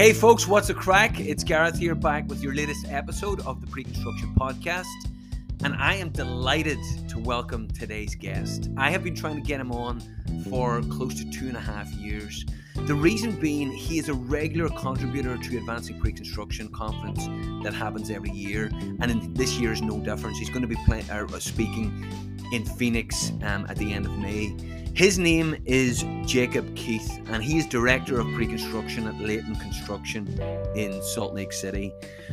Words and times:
Hey, 0.00 0.14
folks, 0.14 0.48
what's 0.48 0.70
a 0.70 0.74
craic? 0.74 1.20
It's 1.20 1.44
Gareth 1.44 1.78
here 1.78 1.94
back 1.94 2.26
with 2.26 2.42
your 2.42 2.54
latest 2.54 2.86
episode 2.88 3.42
of 3.42 3.60
the 3.60 3.66
Pre 3.66 3.84
Construction 3.84 4.34
Podcast. 4.34 4.86
And 5.62 5.74
I 5.74 5.96
am 5.96 6.08
delighted 6.08 6.78
to 7.10 7.18
welcome 7.18 7.68
today's 7.68 8.14
guest. 8.14 8.70
I 8.78 8.90
have 8.90 9.04
been 9.04 9.14
trying 9.14 9.34
to 9.34 9.42
get 9.42 9.60
him 9.60 9.70
on 9.70 10.00
for 10.48 10.80
close 10.84 11.16
to 11.16 11.30
two 11.30 11.48
and 11.48 11.56
a 11.58 11.60
half 11.60 11.86
years. 11.92 12.46
The 12.76 12.94
reason 12.94 13.38
being, 13.38 13.70
he 13.72 13.98
is 13.98 14.08
a 14.08 14.14
regular 14.14 14.70
contributor 14.70 15.36
to 15.36 15.58
Advancing 15.58 16.00
Pre 16.00 16.12
Construction 16.12 16.72
Conference 16.72 17.26
that 17.62 17.74
happens 17.74 18.10
every 18.10 18.30
year. 18.30 18.70
And 19.02 19.36
this 19.36 19.58
year 19.58 19.70
is 19.70 19.82
no 19.82 20.00
difference. 20.00 20.38
He's 20.38 20.48
going 20.48 20.62
to 20.62 20.66
be 20.66 20.78
play, 20.86 21.04
uh, 21.10 21.26
speaking 21.40 22.10
in 22.54 22.64
Phoenix 22.64 23.32
um, 23.42 23.66
at 23.68 23.76
the 23.76 23.92
end 23.92 24.06
of 24.06 24.12
May. 24.12 24.79
His 24.94 25.18
name 25.18 25.56
is 25.64 26.04
Jacob 26.26 26.76
Keith, 26.76 27.20
and 27.28 27.42
he 27.42 27.58
is 27.58 27.66
Director 27.66 28.20
of 28.20 28.26
Pre 28.34 28.46
Construction 28.46 29.06
at 29.06 29.18
Layton 29.18 29.54
Construction 29.56 30.26
in 30.74 31.02
Salt 31.02 31.32
Lake 31.32 31.52
City. 31.52 31.92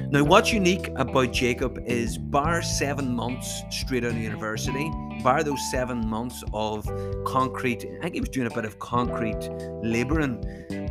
Now, 0.09 0.23
what's 0.23 0.51
unique 0.51 0.89
about 0.95 1.31
Jacob 1.31 1.79
is, 1.85 2.17
bar 2.17 2.61
seven 2.61 3.15
months 3.15 3.63
straight 3.69 4.03
out 4.03 4.11
of 4.11 4.17
university, 4.17 4.91
bar 5.23 5.43
those 5.43 5.61
seven 5.71 6.05
months 6.07 6.43
of 6.51 6.85
concrete, 7.25 7.85
I 7.99 8.03
think 8.03 8.15
he 8.15 8.19
was 8.19 8.29
doing 8.29 8.47
a 8.47 8.53
bit 8.53 8.65
of 8.65 8.79
concrete 8.79 9.49
labouring. 9.83 10.43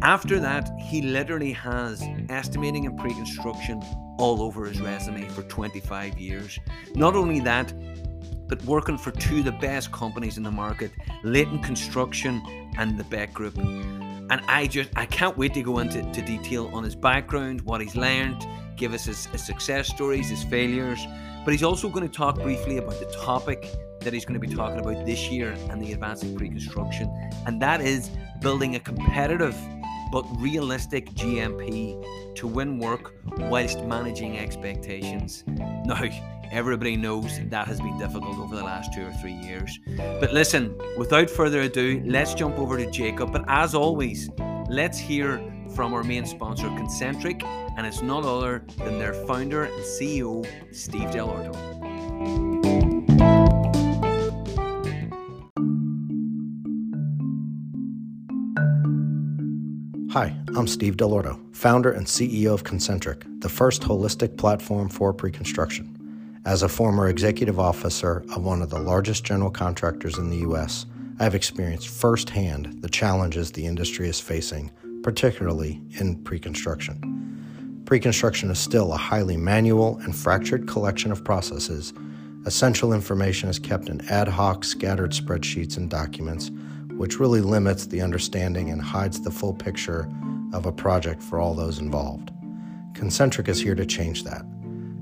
After 0.03 0.39
that, 0.41 0.71
he 0.81 1.03
literally 1.03 1.53
has 1.53 2.03
estimating 2.31 2.87
and 2.87 2.99
pre 2.99 3.13
construction 3.13 3.83
all 4.19 4.41
over 4.41 4.65
his 4.65 4.81
resume 4.81 5.29
for 5.29 5.43
25 5.43 6.19
years. 6.19 6.59
Not 6.95 7.15
only 7.15 7.41
that, 7.41 7.73
but 8.49 8.63
working 8.65 8.99
for 8.99 9.11
two 9.11 9.39
of 9.39 9.45
the 9.45 9.53
best 9.53 9.93
companies 9.93 10.37
in 10.37 10.43
the 10.43 10.51
market, 10.51 10.93
Layton 11.23 11.61
Construction 11.61 12.43
and 12.79 12.99
the 12.99 13.05
Beck 13.05 13.33
Group. 13.33 13.57
And 13.59 14.41
I 14.49 14.67
just 14.67 14.91
I 14.97 15.07
can't 15.07 15.37
wait 15.37 15.55
to 15.55 15.63
go 15.63 15.79
into 15.79 16.03
to 16.03 16.23
detail 16.23 16.71
on 16.73 16.83
his 16.85 16.95
background, 16.95 17.61
what 17.63 17.81
he's 17.81 17.97
learned, 17.97 18.47
give 18.77 18.93
us 18.93 19.05
his, 19.05 19.27
his 19.27 19.45
success 19.45 19.89
stories, 19.89 20.29
his 20.29 20.45
failures. 20.45 21.01
But 21.45 21.53
he's 21.53 21.63
also 21.63 21.89
going 21.89 22.09
to 22.09 22.13
talk 22.13 22.37
briefly 22.43 22.79
about 22.79 22.99
the 22.99 23.07
topic 23.25 23.69
that 24.01 24.13
he's 24.13 24.25
going 24.25 24.41
to 24.41 24.47
be 24.47 24.53
talking 24.53 24.81
about 24.81 25.07
this 25.07 25.31
year 25.31 25.57
and 25.71 25.83
the 25.83 25.93
advancing 25.93 26.37
pre-construction, 26.37 27.09
and 27.47 27.61
that 27.63 27.81
is 27.81 28.11
building 28.41 28.77
a 28.77 28.81
competitive 28.81 29.57
but 30.13 30.25
realistic 30.39 31.11
GMP 31.11 32.35
to 32.37 32.47
win 32.47 32.79
work 32.79 33.15
whilst 33.39 33.83
managing 33.85 34.39
expectations. 34.39 35.45
Now, 35.47 36.03
Everybody 36.51 36.97
knows 36.97 37.39
mm. 37.39 37.51
that 37.51 37.67
has 37.67 37.81
been 37.81 37.99
difficult 37.99 38.39
over 38.39 38.57
the 38.57 38.63
last 38.63 38.93
two 38.95 39.07
or 39.07 39.13
three 39.13 39.33
years. 39.33 39.79
But 39.97 40.33
listen, 40.33 40.77
without 40.97 41.29
further 41.29 41.63
ado, 41.63 42.03
let's 42.05 42.35
jump 42.35 42.59
over 42.59 42.77
to 42.77 42.91
Jacob. 42.91 43.33
But 43.33 43.45
as 43.49 43.75
always, 43.75 44.31
let's 44.69 44.99
hear 44.99 45.39
from 45.75 45.93
our 45.93 46.05
main 46.05 46.25
sponsor, 46.25 46.67
Concntric, 46.69 47.43
and 47.77 47.87
it's 47.87 48.03
none 48.03 48.25
other 48.25 48.65
than 48.79 48.99
their 48.99 49.13
founder 49.13 49.65
and 49.65 49.83
CEO, 49.83 50.47
Steve 50.73 51.11
Dell'Orto. 51.11 51.55
Hi, 60.13 60.35
I'm 60.57 60.67
Steve 60.67 60.97
Dell'Orto, 60.97 61.39
founder 61.55 61.93
and 61.93 62.07
CEO 62.07 62.55
of 62.55 62.65
Concntric, 62.65 63.43
the 63.43 63.51
first 63.51 63.83
holistic 63.83 64.39
platform 64.39 64.89
for 64.89 65.13
pre 65.13 65.31
construction. 65.31 65.96
As 66.47 66.63
a 66.63 66.69
former 66.69 67.09
executive 67.09 67.59
officer 67.59 68.25
of 68.33 68.45
one 68.45 68.63
of 68.63 68.71
the 68.71 68.79
largest 68.79 69.25
general 69.25 69.51
contractors 69.51 70.17
in 70.17 70.31
the 70.31 70.37
U.S., 70.39 70.87
I 71.19 71.25
have 71.25 71.35
experienced 71.35 71.89
firsthand 71.89 72.83
the 72.83 72.89
challenges 72.89 73.51
the 73.51 73.67
industry 73.67 74.09
is 74.09 74.21
facing, 74.21 74.71
particularly 75.03 75.83
in 75.99 76.23
pre 76.23 76.39
construction. 76.39 77.83
Pre 77.85 77.99
construction 77.99 78.49
is 78.53 78.61
still 78.61 78.93
a 78.93 78.97
highly 78.97 79.37
manual 79.37 79.99
and 80.05 80.15
fractured 80.15 80.69
collection 80.69 81.11
of 81.11 81.25
processes. 81.25 81.93
Essential 82.45 82.93
information 82.93 83.49
is 83.49 83.59
kept 83.59 83.89
in 83.89 84.01
ad 84.09 84.29
hoc, 84.29 84.63
scattered 84.63 85.11
spreadsheets 85.11 85.77
and 85.77 85.91
documents, 85.91 86.53
which 86.93 87.19
really 87.19 87.41
limits 87.41 87.87
the 87.87 88.01
understanding 88.01 88.71
and 88.71 88.81
hides 88.81 89.21
the 89.21 89.33
full 89.33 89.53
picture 89.53 90.09
of 90.53 90.65
a 90.65 90.71
project 90.71 91.25
for 91.25 91.41
all 91.41 91.55
those 91.55 91.81
involved. 91.81 92.31
Concntric 92.93 93.49
is 93.49 93.61
here 93.61 93.75
to 93.75 93.85
change 93.85 94.23
that. 94.23 94.47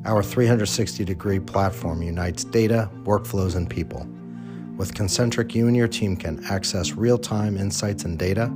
Our 0.06 0.22
360 0.22 1.04
degree 1.04 1.40
platform 1.40 2.02
unites 2.02 2.44
data, 2.44 2.90
workflows, 3.04 3.56
and 3.56 3.68
people. 3.68 4.06
With 4.76 4.92
Concntric, 4.92 5.54
you 5.54 5.66
and 5.66 5.76
your 5.76 5.88
team 5.88 6.16
can 6.16 6.44
access 6.44 6.92
real 6.92 7.16
time 7.16 7.56
insights 7.56 8.04
and 8.04 8.18
data, 8.18 8.52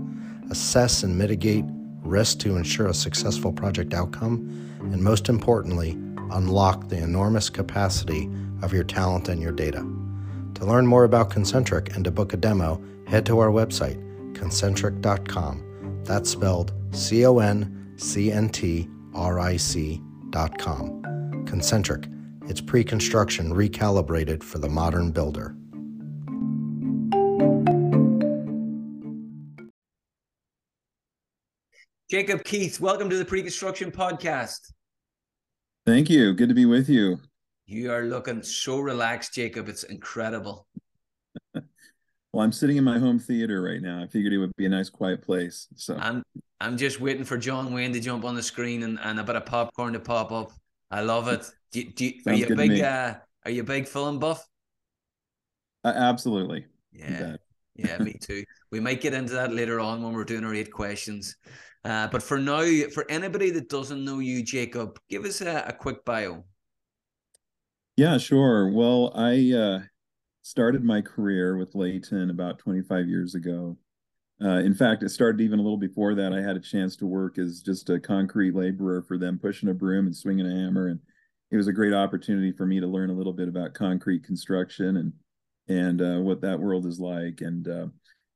assess 0.51 1.03
and 1.05 1.17
mitigate 1.17 1.65
risk 2.03 2.41
to 2.41 2.57
ensure 2.57 2.89
a 2.89 2.95
successful 2.95 3.53
project 3.53 3.95
outcome, 3.95 4.39
and 4.81 5.03
most 5.03 5.29
importantly, 5.29 5.93
unlock 6.33 6.89
the 6.89 6.99
enormous 6.99 7.49
capacity 7.49 8.29
of 8.63 8.73
your 8.73 8.85
talent 8.85 9.29
and 9.29 9.41
your 9.41 9.53
data. 9.53 9.87
To 10.57 10.67
learn 10.67 10.87
more 10.87 11.05
about 11.05 11.31
Concntric 11.31 11.95
and 11.95 12.05
to 12.05 12.11
book 12.11 12.35
a 12.35 12.37
demo, 12.37 12.83
head 13.07 13.25
to 13.27 13.39
our 13.39 13.51
website, 13.51 13.97
concntric.com. 14.35 16.03
That's 16.05 16.31
spelled 16.31 16.73
C 16.91 17.25
O 17.25 17.39
N 17.39 17.95
C 17.97 18.33
N 18.33 18.49
T 18.49 18.89
R 19.15 19.39
I 19.39 19.57
C.com. 19.57 21.08
Concntric, 21.49 22.07
its 22.51 22.61
pre 22.61 22.85
construction 22.85 23.55
recalibrated 23.55 24.43
for 24.43 24.59
the 24.59 24.69
modern 24.69 25.11
builder. 25.11 25.57
Jacob 32.11 32.45
Keith, 32.45 32.81
welcome 32.81 33.09
to 33.11 33.17
the 33.17 33.25
Pre 33.25 33.43
Construction 33.43 33.91
Podcast. 33.91 34.73
Thank 35.87 36.11
you. 36.11 36.35
Good 36.35 36.51
to 36.51 36.55
be 36.55 36.67
with 36.67 36.89
you. 36.89 37.19
You 37.67 37.93
are 37.93 38.05
looking 38.05 38.43
so 38.43 38.81
relaxed, 38.81 39.35
Jacob. 39.35 39.69
It's 39.69 39.85
incredible. 39.85 40.67
well, 41.55 41.65
I'm 42.45 42.53
sitting 42.53 42.77
in 42.77 42.85
my 42.85 42.99
home 42.99 43.19
theater 43.19 43.63
right 43.63 43.81
now. 43.81 44.03
I 44.03 44.07
figured 44.07 44.33
it 44.33 44.39
would 44.39 44.57
be 44.57 44.67
a 44.67 44.71
nice, 44.71 44.91
quiet 44.91 45.23
place. 45.23 45.67
So 45.77 45.97
I'm 45.97 46.23
I'm 46.61 46.77
just 46.77 47.01
waiting 47.01 47.25
for 47.25 47.39
John 47.39 47.73
Wayne 47.73 47.93
to 47.93 48.01
jump 48.01 48.25
on 48.25 48.35
the 48.35 48.43
screen 48.43 48.83
and, 48.83 48.99
and 49.03 49.21
a 49.21 49.25
bit 49.25 49.37
of 49.37 49.47
popcorn 49.47 49.95
to 49.95 50.01
pop 50.01 50.33
up. 50.33 50.53
I 50.91 51.03
love 51.03 51.29
it. 51.29 51.45
Do, 51.73 51.85
do, 51.85 52.13
are 52.27 52.35
you 52.35 52.47
a 52.47 52.57
big 52.57 52.81
uh, 52.81 53.15
are 53.45 53.51
you 53.51 53.63
a 53.63 53.65
big 53.65 53.87
film 53.87 54.19
buff? 54.19 54.47
Uh, 55.85 55.93
absolutely. 55.95 56.67
Yeah. 56.93 57.37
yeah, 57.77 57.99
me 57.99 58.13
too. 58.21 58.45
We 58.71 58.81
might 58.81 59.01
get 59.01 59.15
into 59.15 59.35
that 59.35 59.53
later 59.53 59.81
on 59.81 60.03
when 60.03 60.13
we're 60.13 60.25
doing 60.25 60.45
our 60.45 60.55
eight 60.55 60.73
questions. 60.73 61.37
Uh, 61.85 62.09
but 62.09 62.23
for 62.23 62.39
now, 62.39 62.65
for 62.93 63.09
anybody 63.09 63.51
that 63.51 63.69
doesn't 63.69 64.05
know 64.05 64.19
you, 64.19 64.43
Jacob, 64.43 64.99
give 65.09 65.25
us 65.25 65.41
a, 65.41 65.65
a 65.69 65.73
quick 65.73 66.05
bio. 66.05 66.45
Yeah, 67.97 68.19
sure. 68.19 68.71
Well, 68.71 69.13
I 69.15 69.53
uh, 69.53 69.81
started 70.43 70.85
my 70.85 71.01
career 71.03 71.57
with 71.57 71.75
Layton 71.75 72.31
about 72.31 72.59
25 72.59 73.09
years 73.09 73.35
ago. 73.35 73.77
Uh, 74.43 74.59
in 74.59 74.73
fact, 74.73 75.03
it 75.03 75.09
started 75.09 75.41
even 75.41 75.59
a 75.59 75.63
little 75.63 75.79
before 75.79 76.15
that. 76.15 76.33
I 76.33 76.41
had 76.41 76.57
a 76.57 76.61
chance 76.61 76.95
to 76.97 77.07
work 77.07 77.39
as 77.39 77.61
just 77.61 77.91
a 77.91 77.99
concrete 77.99 78.55
laborer 78.55 79.03
for 79.03 79.19
them, 79.19 79.39
pushing 79.39 79.69
a 79.69 79.75
broom 79.75 80.07
and 80.07 80.17
swinging 80.17 80.47
a 80.47 80.51
hammer, 80.65 80.89
and 80.89 81.01
it 81.51 81.57
was 81.57 81.67
a 81.67 81.73
great 81.73 81.95
opportunity 81.95 82.53
for 82.53 82.67
me 82.67 82.79
to 82.79 82.87
learn 82.87 83.11
a 83.11 83.15
little 83.15 83.33
bit 83.33 83.49
about 83.49 83.75
concrete 83.75 84.25
construction 84.25 84.99
and 84.99 85.13
and 85.69 86.01
uh, 86.01 86.21
what 86.21 86.41
that 86.41 86.59
world 86.59 86.87
is 86.87 87.01
like. 87.01 87.41
And 87.41 87.67
uh, 87.69 87.87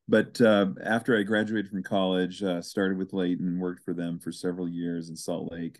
but 0.09 0.41
uh, 0.41 0.67
after 0.85 1.17
I 1.17 1.23
graduated 1.23 1.71
from 1.71 1.83
college, 1.83 2.43
uh, 2.43 2.61
started 2.61 2.99
with 2.99 3.13
Layton, 3.13 3.61
worked 3.61 3.85
for 3.85 3.95
them 3.95 4.19
for 4.19 4.33
several 4.33 4.69
years 4.69 5.09
in 5.09 5.17
Salt 5.17 5.53
Lake. 5.53 5.79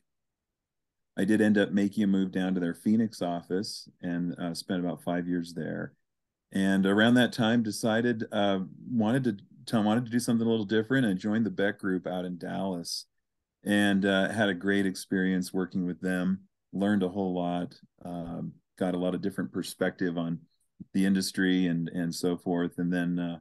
I 1.19 1.25
did 1.25 1.43
end 1.43 1.59
up 1.59 1.73
making 1.73 2.05
a 2.05 2.07
move 2.07 2.33
down 2.33 2.55
to 2.55 2.61
their 2.61 2.75
Phoenix 2.75 3.21
office 3.21 3.89
and 4.01 4.39
uh, 4.39 4.55
spent 4.55 4.81
about 4.81 5.03
five 5.03 5.27
years 5.27 5.53
there. 5.53 5.93
And 6.53 6.87
around 6.87 7.15
that 7.15 7.33
time, 7.33 7.63
decided 7.63 8.25
wanted 8.33 9.25
to 9.25 9.37
Tom 9.67 9.85
wanted 9.85 10.05
to 10.05 10.11
do 10.11 10.19
something 10.19 10.47
a 10.47 10.51
little 10.51 10.65
different 10.65 11.07
and 11.07 11.19
joined 11.19 11.47
the 11.47 11.51
Beck 11.51 11.79
Group 11.79 12.07
out 12.07 12.25
in 12.25 12.39
Dallas, 12.39 13.07
and 13.65 14.05
uh, 14.05 14.31
had 14.31 14.49
a 14.49 14.55
great 14.55 14.87
experience 14.87 15.53
working 15.53 15.87
with 15.87 16.01
them. 16.01 16.41
Learned 16.73 17.03
a 17.03 17.09
whole 17.09 17.35
lot, 17.35 17.75
um, 18.05 18.53
got 18.79 18.95
a 18.95 18.99
lot 18.99 19.15
of 19.15 19.23
different 19.23 19.53
perspective 19.53 20.17
on 20.17 20.41
the 20.95 21.05
industry 21.05 21.67
and 21.67 21.89
and 21.89 22.15
so 22.15 22.37
forth, 22.37 22.79
and 22.79 22.93
then 22.93 23.19
uh, 23.19 23.39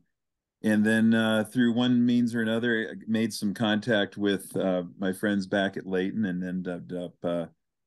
and 0.64 0.86
then 0.86 1.14
uh, 1.14 1.44
through 1.46 1.74
one 1.74 2.06
means 2.06 2.36
or 2.36 2.42
another, 2.42 2.96
made 3.08 3.34
some 3.34 3.54
contact 3.54 4.18
with 4.18 4.56
uh, 4.56 4.84
my 5.00 5.14
friends 5.14 5.48
back 5.48 5.78
at 5.78 5.88
Layton, 5.88 6.26
and 6.26 6.44
ended 6.44 6.94
up 6.94 7.14
uh, 7.24 7.46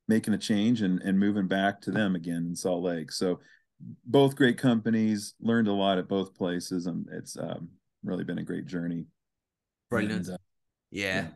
making 0.08 0.34
a 0.34 0.38
change 0.38 0.82
and 0.82 1.00
and 1.02 1.19
moving 1.19 1.46
back 1.46 1.81
to 1.82 1.90
them 1.90 2.14
again 2.14 2.46
in 2.48 2.56
Salt 2.56 2.82
Lake. 2.82 3.12
So 3.12 3.40
both 4.06 4.36
great 4.36 4.58
companies, 4.58 5.34
learned 5.40 5.69
a 5.69 5.72
lot 5.72 5.98
at 5.98 6.08
both 6.08 6.34
places, 6.34 6.86
and 6.86 7.06
it's 7.12 7.36
um, 7.36 7.69
really 8.04 8.24
been 8.24 8.38
a 8.38 8.44
great 8.44 8.66
journey. 8.66 9.06
Brilliant. 9.90 10.26
And, 10.26 10.34
uh, 10.34 10.38
yeah. 10.90 11.14
yeah. 11.14 11.26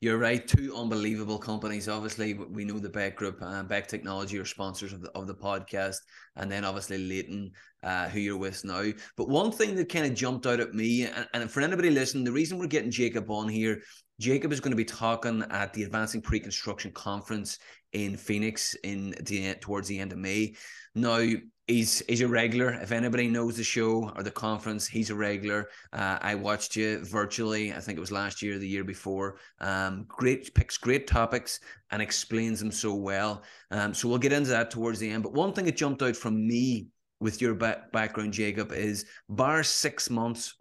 You're 0.00 0.18
right. 0.18 0.46
Two 0.46 0.76
unbelievable 0.76 1.38
companies. 1.38 1.88
Obviously, 1.88 2.34
we 2.34 2.66
know 2.66 2.78
the 2.78 2.90
Beck 2.90 3.16
Group 3.16 3.40
and 3.40 3.54
uh, 3.54 3.62
Beck 3.62 3.86
Technology 3.86 4.38
are 4.38 4.44
sponsors 4.44 4.92
of 4.92 5.00
the, 5.00 5.10
of 5.12 5.26
the 5.26 5.34
podcast, 5.34 5.96
and 6.36 6.52
then 6.52 6.62
obviously 6.62 6.98
Layton, 6.98 7.52
uh, 7.82 8.08
who 8.10 8.20
you're 8.20 8.36
with 8.36 8.62
now. 8.66 8.84
But 9.16 9.30
one 9.30 9.50
thing 9.50 9.74
that 9.76 9.88
kind 9.88 10.04
of 10.04 10.12
jumped 10.12 10.46
out 10.46 10.60
at 10.60 10.74
me, 10.74 11.04
and, 11.06 11.26
and 11.32 11.50
for 11.50 11.62
anybody 11.62 11.88
listening, 11.88 12.24
the 12.24 12.32
reason 12.32 12.58
we're 12.58 12.66
getting 12.66 12.90
Jacob 12.90 13.30
on 13.30 13.48
here, 13.48 13.80
Jacob 14.20 14.52
is 14.52 14.60
going 14.60 14.72
to 14.72 14.76
be 14.76 14.84
talking 14.84 15.42
at 15.48 15.72
the 15.72 15.84
Advancing 15.84 16.20
Pre-Construction 16.20 16.92
Conference 16.92 17.58
in 17.94 18.16
Phoenix 18.18 18.74
in 18.84 19.14
the 19.22 19.54
towards 19.54 19.88
the 19.88 20.00
end 20.00 20.12
of 20.12 20.18
May. 20.18 20.54
Now, 20.94 21.26
he's 21.66 22.02
he's 22.08 22.20
a 22.20 22.28
regular. 22.28 22.74
If 22.74 22.92
anybody 22.92 23.28
knows 23.28 23.56
the 23.56 23.64
show 23.64 24.10
or 24.16 24.22
the 24.22 24.30
conference, 24.30 24.86
he's 24.86 25.10
a 25.10 25.14
regular. 25.14 25.68
Uh, 25.92 26.18
I 26.20 26.34
watched 26.34 26.76
you 26.76 27.04
virtually. 27.04 27.72
I 27.72 27.80
think 27.80 27.96
it 27.96 28.00
was 28.00 28.12
last 28.12 28.42
year, 28.42 28.58
the 28.58 28.68
year 28.68 28.84
before. 28.84 29.36
Um, 29.60 30.04
great 30.08 30.54
picks, 30.54 30.76
great 30.76 31.06
topics, 31.06 31.60
and 31.90 32.02
explains 32.02 32.60
them 32.60 32.70
so 32.70 32.94
well. 32.94 33.42
Um, 33.70 33.94
so 33.94 34.08
we'll 34.08 34.18
get 34.18 34.32
into 34.32 34.50
that 34.50 34.70
towards 34.70 34.98
the 34.98 35.10
end. 35.10 35.22
But 35.22 35.32
one 35.32 35.52
thing 35.52 35.64
that 35.64 35.76
jumped 35.76 36.02
out 36.02 36.16
from 36.16 36.46
me 36.46 36.88
with 37.20 37.40
your 37.40 37.54
back- 37.54 37.92
background, 37.92 38.32
Jacob, 38.32 38.72
is 38.72 39.06
bar 39.28 39.62
six 39.62 40.10
months 40.10 40.54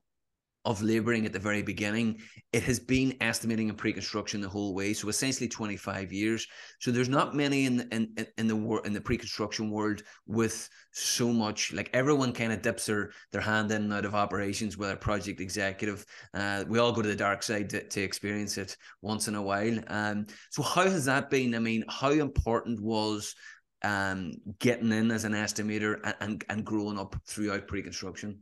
of 0.65 0.81
laboring 0.81 1.25
at 1.25 1.33
the 1.33 1.39
very 1.39 1.61
beginning, 1.61 2.19
it 2.53 2.63
has 2.63 2.79
been 2.79 3.15
estimating 3.19 3.69
and 3.69 3.77
pre-construction 3.77 4.39
the 4.39 4.47
whole 4.47 4.73
way. 4.73 4.93
So 4.93 5.09
essentially 5.09 5.49
25 5.49 6.13
years. 6.13 6.47
So 6.79 6.89
there's 6.89 7.09
not 7.09 7.35
many 7.35 7.65
in 7.65 7.77
the, 7.77 7.87
in, 7.93 8.27
in 8.37 8.47
the 8.47 8.55
world 8.55 8.85
in 8.85 8.93
the 8.93 9.01
pre-construction 9.01 9.69
world 9.69 10.03
with 10.25 10.69
so 10.91 11.33
much 11.33 11.73
like 11.73 11.89
everyone 11.93 12.31
kind 12.31 12.53
of 12.53 12.61
dips 12.61 12.85
their, 12.85 13.11
their 13.31 13.41
hand 13.41 13.71
in 13.71 13.83
and 13.83 13.93
out 13.93 14.05
of 14.05 14.15
operations 14.15 14.77
with 14.77 14.91
a 14.91 14.95
project 14.95 15.41
executive. 15.41 16.05
Uh, 16.33 16.63
we 16.67 16.79
all 16.79 16.93
go 16.93 17.01
to 17.01 17.09
the 17.09 17.15
dark 17.15 17.43
side 17.43 17.69
to, 17.71 17.83
to 17.83 18.01
experience 18.01 18.57
it 18.57 18.77
once 19.01 19.27
in 19.27 19.35
a 19.35 19.41
while. 19.41 19.77
Um, 19.87 20.27
so 20.49 20.63
how 20.63 20.83
has 20.83 21.05
that 21.05 21.29
been? 21.29 21.55
I 21.55 21.59
mean, 21.59 21.83
how 21.89 22.11
important 22.11 22.79
was 22.79 23.35
um, 23.81 24.31
getting 24.59 24.93
in 24.93 25.11
as 25.11 25.25
an 25.25 25.33
estimator 25.33 25.99
and, 26.05 26.15
and, 26.21 26.45
and 26.49 26.65
growing 26.65 26.97
up 26.97 27.15
throughout 27.27 27.67
pre-construction? 27.67 28.39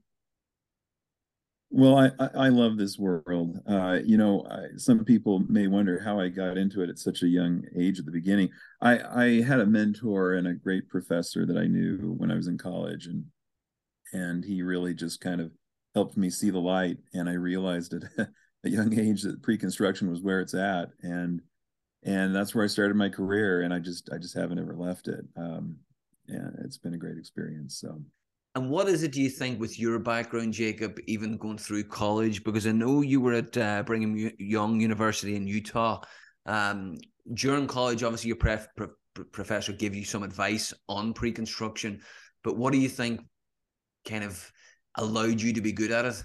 Well, 1.73 1.97
I, 1.97 2.11
I 2.35 2.49
love 2.49 2.77
this 2.77 2.99
world. 2.99 3.61
Uh, 3.65 3.99
you 4.03 4.17
know, 4.17 4.45
I, 4.51 4.75
some 4.75 5.05
people 5.05 5.39
may 5.47 5.67
wonder 5.67 6.01
how 6.01 6.19
I 6.19 6.27
got 6.27 6.57
into 6.57 6.83
it 6.83 6.89
at 6.89 6.99
such 6.99 7.23
a 7.23 7.27
young 7.27 7.63
age 7.77 7.97
at 7.97 8.05
the 8.05 8.11
beginning. 8.11 8.49
I, 8.81 8.99
I 8.99 9.41
had 9.41 9.61
a 9.61 9.65
mentor 9.65 10.33
and 10.33 10.47
a 10.47 10.53
great 10.53 10.89
professor 10.89 11.45
that 11.45 11.55
I 11.55 11.67
knew 11.67 12.13
when 12.17 12.29
I 12.29 12.35
was 12.35 12.47
in 12.47 12.57
college, 12.57 13.07
and 13.07 13.25
and 14.11 14.43
he 14.43 14.61
really 14.63 14.93
just 14.93 15.21
kind 15.21 15.39
of 15.39 15.51
helped 15.95 16.17
me 16.17 16.29
see 16.29 16.49
the 16.49 16.59
light. 16.59 16.97
And 17.13 17.29
I 17.29 17.33
realized 17.33 17.93
at 17.93 18.03
a 18.65 18.69
young 18.69 18.97
age 18.99 19.21
that 19.21 19.41
pre-construction 19.41 20.09
was 20.09 20.21
where 20.21 20.41
it's 20.41 20.53
at, 20.53 20.89
and 21.03 21.41
and 22.03 22.35
that's 22.35 22.53
where 22.53 22.65
I 22.65 22.67
started 22.67 22.97
my 22.97 23.09
career. 23.09 23.61
And 23.61 23.73
I 23.73 23.79
just 23.79 24.09
I 24.11 24.17
just 24.17 24.35
haven't 24.37 24.59
ever 24.59 24.75
left 24.75 25.07
it. 25.07 25.23
Um, 25.37 25.77
and 26.27 26.53
it's 26.65 26.77
been 26.77 26.95
a 26.95 26.97
great 26.97 27.17
experience. 27.17 27.79
So. 27.79 28.01
And 28.53 28.69
what 28.69 28.89
is 28.89 29.03
it, 29.03 29.13
do 29.13 29.21
you 29.21 29.29
think, 29.29 29.59
with 29.59 29.79
your 29.79 29.97
background, 29.97 30.53
Jacob, 30.53 30.99
even 31.07 31.37
going 31.37 31.57
through 31.57 31.85
college? 31.85 32.43
Because 32.43 32.67
I 32.67 32.73
know 32.73 33.01
you 33.01 33.21
were 33.21 33.33
at 33.33 33.55
uh, 33.55 33.83
Brigham 33.83 34.31
Young 34.37 34.81
University 34.81 35.35
in 35.35 35.47
Utah. 35.47 36.01
Um, 36.45 36.97
during 37.33 37.67
college, 37.67 38.03
obviously, 38.03 38.27
your 38.27 38.37
pref- 38.37 38.67
professor 39.31 39.71
gave 39.71 39.95
you 39.95 40.03
some 40.03 40.23
advice 40.23 40.73
on 40.89 41.13
pre 41.13 41.31
construction. 41.31 42.01
But 42.43 42.57
what 42.57 42.73
do 42.73 42.79
you 42.79 42.89
think 42.89 43.21
kind 44.05 44.23
of 44.23 44.51
allowed 44.95 45.39
you 45.39 45.53
to 45.53 45.61
be 45.61 45.71
good 45.71 45.91
at 45.91 46.05
it? 46.05 46.21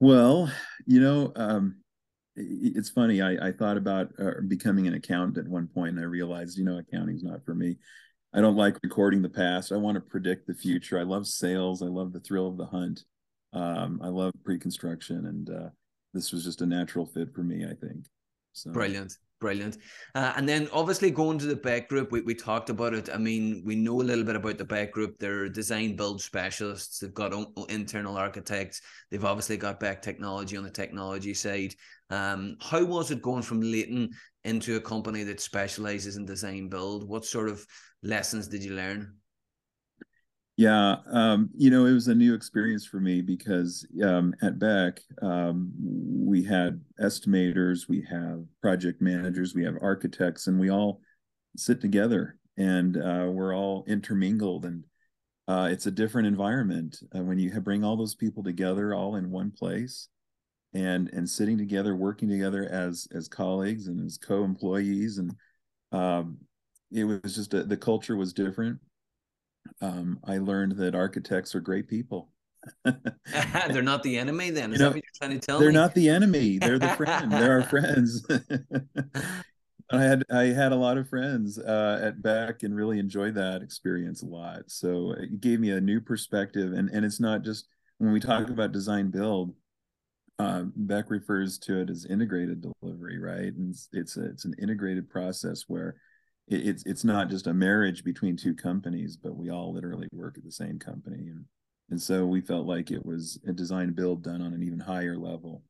Well, 0.00 0.50
you 0.86 1.00
know, 1.00 1.32
um, 1.36 1.76
it's 2.34 2.90
funny. 2.90 3.22
I, 3.22 3.48
I 3.48 3.52
thought 3.52 3.76
about 3.76 4.08
uh, 4.18 4.40
becoming 4.48 4.88
an 4.88 4.94
accountant 4.94 5.38
at 5.38 5.48
one 5.48 5.68
point, 5.68 5.90
and 5.90 6.00
I 6.00 6.04
realized, 6.04 6.58
you 6.58 6.64
know, 6.64 6.78
accounting's 6.78 7.22
not 7.22 7.44
for 7.44 7.54
me. 7.54 7.76
I 8.34 8.40
don't 8.40 8.56
like 8.56 8.78
recording 8.82 9.20
the 9.20 9.28
past. 9.28 9.72
I 9.72 9.76
want 9.76 9.96
to 9.96 10.00
predict 10.00 10.46
the 10.46 10.54
future. 10.54 10.98
I 10.98 11.02
love 11.02 11.26
sales. 11.26 11.82
I 11.82 11.86
love 11.86 12.12
the 12.12 12.20
thrill 12.20 12.48
of 12.48 12.56
the 12.56 12.66
hunt. 12.66 13.04
Um, 13.52 14.00
I 14.02 14.08
love 14.08 14.32
pre-construction, 14.44 15.26
and 15.26 15.50
uh, 15.50 15.68
this 16.14 16.32
was 16.32 16.42
just 16.42 16.62
a 16.62 16.66
natural 16.66 17.04
fit 17.04 17.34
for 17.34 17.42
me. 17.42 17.64
I 17.64 17.74
think. 17.74 18.06
So. 18.52 18.70
Brilliant, 18.70 19.18
brilliant. 19.42 19.76
Uh, 20.14 20.32
and 20.36 20.48
then 20.48 20.68
obviously 20.72 21.10
going 21.10 21.36
to 21.36 21.46
the 21.46 21.56
Beck 21.56 21.88
Group, 21.88 22.12
we, 22.12 22.22
we 22.22 22.34
talked 22.34 22.70
about 22.70 22.94
it. 22.94 23.10
I 23.12 23.18
mean, 23.18 23.62
we 23.66 23.74
know 23.74 24.00
a 24.00 24.08
little 24.10 24.24
bit 24.24 24.36
about 24.36 24.56
the 24.56 24.64
Beck 24.64 24.92
Group. 24.92 25.18
They're 25.18 25.50
design 25.50 25.96
build 25.96 26.22
specialists. 26.22 27.00
They've 27.00 27.12
got 27.12 27.34
internal 27.68 28.16
architects. 28.16 28.80
They've 29.10 29.24
obviously 29.24 29.58
got 29.58 29.80
Beck 29.80 30.00
Technology 30.00 30.56
on 30.56 30.64
the 30.64 30.70
technology 30.70 31.34
side. 31.34 31.74
Um, 32.08 32.56
how 32.62 32.84
was 32.84 33.10
it 33.10 33.20
going 33.20 33.42
from 33.42 33.60
Layton 33.60 34.10
into 34.44 34.76
a 34.76 34.80
company 34.80 35.24
that 35.24 35.40
specializes 35.40 36.16
in 36.16 36.24
design 36.24 36.68
build? 36.68 37.06
What 37.06 37.26
sort 37.26 37.48
of 37.48 37.66
lessons 38.02 38.48
did 38.48 38.62
you 38.62 38.74
learn? 38.74 39.12
Yeah, 40.62 40.98
um, 41.10 41.50
you 41.56 41.70
know, 41.70 41.86
it 41.86 41.92
was 41.92 42.06
a 42.06 42.14
new 42.14 42.34
experience 42.34 42.86
for 42.86 43.00
me 43.00 43.20
because 43.20 43.84
um, 44.00 44.32
at 44.42 44.60
Beck, 44.60 45.00
um, 45.20 45.72
we 46.24 46.44
had 46.44 46.80
estimators, 47.00 47.88
we 47.88 48.06
have 48.08 48.44
project 48.60 49.02
managers, 49.02 49.56
we 49.56 49.64
have 49.64 49.74
architects, 49.82 50.46
and 50.46 50.60
we 50.60 50.70
all 50.70 51.00
sit 51.56 51.80
together 51.80 52.38
and 52.56 52.96
uh, 52.96 53.26
we're 53.28 53.56
all 53.56 53.84
intermingled. 53.88 54.64
And 54.64 54.84
uh, 55.48 55.68
it's 55.72 55.86
a 55.86 55.90
different 55.90 56.28
environment 56.28 56.96
uh, 57.12 57.24
when 57.24 57.40
you 57.40 57.50
bring 57.60 57.82
all 57.82 57.96
those 57.96 58.14
people 58.14 58.44
together 58.44 58.94
all 58.94 59.16
in 59.16 59.32
one 59.32 59.50
place 59.50 60.10
and 60.72 61.08
and 61.12 61.28
sitting 61.28 61.58
together, 61.58 61.96
working 61.96 62.28
together 62.28 62.68
as 62.70 63.08
as 63.12 63.26
colleagues 63.26 63.88
and 63.88 64.06
as 64.06 64.16
co-employees. 64.16 65.18
And 65.18 65.34
um, 65.90 66.38
it 66.92 67.02
was 67.02 67.34
just 67.34 67.52
a, 67.52 67.64
the 67.64 67.76
culture 67.76 68.16
was 68.16 68.32
different. 68.32 68.78
Um, 69.80 70.20
I 70.24 70.38
learned 70.38 70.76
that 70.78 70.94
architects 70.94 71.54
are 71.54 71.60
great 71.60 71.88
people. 71.88 72.30
they're 72.84 73.82
not 73.82 74.02
the 74.02 74.18
enemy 74.18 74.50
then. 74.50 74.72
Is 74.72 74.78
you 74.78 74.84
know, 74.84 74.90
that 74.90 74.96
what 74.96 75.04
you're 75.04 75.28
trying 75.28 75.38
to 75.40 75.44
tell 75.44 75.58
they're 75.58 75.68
me? 75.68 75.74
not 75.74 75.94
the 75.94 76.08
enemy. 76.08 76.58
They're 76.58 76.78
the 76.78 76.88
friend. 76.90 77.30
they're 77.32 77.60
our 77.60 77.62
friends. 77.68 78.24
I 79.90 80.02
had 80.02 80.24
I 80.30 80.44
had 80.44 80.72
a 80.72 80.76
lot 80.76 80.96
of 80.96 81.08
friends 81.08 81.58
uh, 81.58 82.00
at 82.02 82.22
Beck 82.22 82.62
and 82.62 82.74
really 82.74 82.98
enjoyed 82.98 83.34
that 83.34 83.62
experience 83.62 84.22
a 84.22 84.26
lot. 84.26 84.62
So 84.68 85.12
it 85.12 85.40
gave 85.40 85.60
me 85.60 85.70
a 85.70 85.80
new 85.80 86.00
perspective. 86.00 86.72
And 86.72 86.88
and 86.90 87.04
it's 87.04 87.20
not 87.20 87.42
just 87.42 87.66
when 87.98 88.12
we 88.12 88.20
talk 88.20 88.48
about 88.48 88.72
design 88.72 89.10
build, 89.10 89.54
uh, 90.38 90.64
Beck 90.74 91.10
refers 91.10 91.58
to 91.60 91.80
it 91.80 91.90
as 91.90 92.06
integrated 92.06 92.64
delivery, 92.80 93.18
right? 93.18 93.52
And 93.54 93.70
it's 93.70 93.88
it's, 93.92 94.16
a, 94.16 94.24
it's 94.24 94.44
an 94.44 94.54
integrated 94.60 95.10
process 95.10 95.64
where 95.68 95.96
it, 96.52 96.66
it's 96.66 96.82
it's 96.84 97.04
not 97.04 97.28
just 97.28 97.46
a 97.46 97.54
marriage 97.54 98.04
between 98.04 98.36
two 98.36 98.54
companies, 98.54 99.16
but 99.16 99.36
we 99.36 99.50
all 99.50 99.72
literally 99.72 100.08
work 100.12 100.38
at 100.38 100.44
the 100.44 100.52
same 100.52 100.78
company, 100.78 101.28
and 101.28 101.44
and 101.90 102.00
so 102.00 102.26
we 102.26 102.40
felt 102.40 102.66
like 102.66 102.90
it 102.90 103.04
was 103.04 103.38
a 103.46 103.52
design 103.52 103.92
build 103.92 104.22
done 104.22 104.42
on 104.42 104.52
an 104.52 104.62
even 104.62 104.78
higher 104.78 105.16
level. 105.16 105.62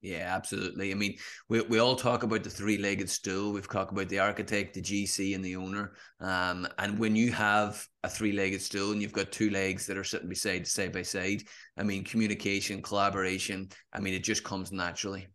Yeah, 0.00 0.32
absolutely. 0.32 0.92
I 0.92 0.94
mean, 0.94 1.16
we, 1.48 1.60
we 1.62 1.80
all 1.80 1.96
talk 1.96 2.22
about 2.22 2.44
the 2.44 2.50
three 2.50 2.78
legged 2.78 3.10
stool. 3.10 3.52
We've 3.52 3.68
talked 3.68 3.90
about 3.90 4.08
the 4.08 4.20
architect, 4.20 4.74
the 4.74 4.82
GC, 4.82 5.34
and 5.34 5.44
the 5.44 5.56
owner. 5.56 5.94
Um, 6.20 6.68
and 6.78 6.98
when 7.00 7.16
you 7.16 7.32
have 7.32 7.84
a 8.04 8.08
three 8.08 8.30
legged 8.30 8.62
stool 8.62 8.92
and 8.92 9.02
you've 9.02 9.12
got 9.12 9.32
two 9.32 9.50
legs 9.50 9.86
that 9.86 9.96
are 9.96 10.04
sitting 10.04 10.28
beside 10.28 10.68
side 10.68 10.92
by 10.92 11.02
side, 11.02 11.42
I 11.76 11.82
mean, 11.82 12.04
communication, 12.04 12.80
collaboration, 12.80 13.70
I 13.92 13.98
mean, 13.98 14.14
it 14.14 14.22
just 14.22 14.44
comes 14.44 14.70
naturally. 14.70 15.26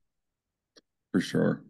For 1.12 1.20
sure. 1.20 1.64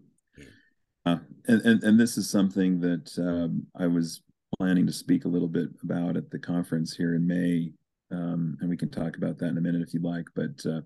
Uh, 1.05 1.17
and, 1.47 1.61
and, 1.61 1.83
and 1.83 1.99
this 1.99 2.17
is 2.17 2.29
something 2.29 2.79
that 2.79 3.11
um, 3.17 3.65
I 3.77 3.87
was 3.87 4.21
planning 4.57 4.85
to 4.87 4.93
speak 4.93 5.25
a 5.25 5.29
little 5.29 5.47
bit 5.47 5.69
about 5.83 6.15
at 6.15 6.29
the 6.29 6.39
conference 6.39 6.95
here 6.95 7.15
in 7.15 7.27
May, 7.27 7.71
um, 8.11 8.57
and 8.61 8.69
we 8.69 8.77
can 8.77 8.89
talk 8.89 9.17
about 9.17 9.37
that 9.39 9.47
in 9.47 9.57
a 9.57 9.61
minute 9.61 9.81
if 9.81 9.93
you'd 9.93 10.03
like. 10.03 10.27
But 10.35 10.65
uh, 10.65 10.81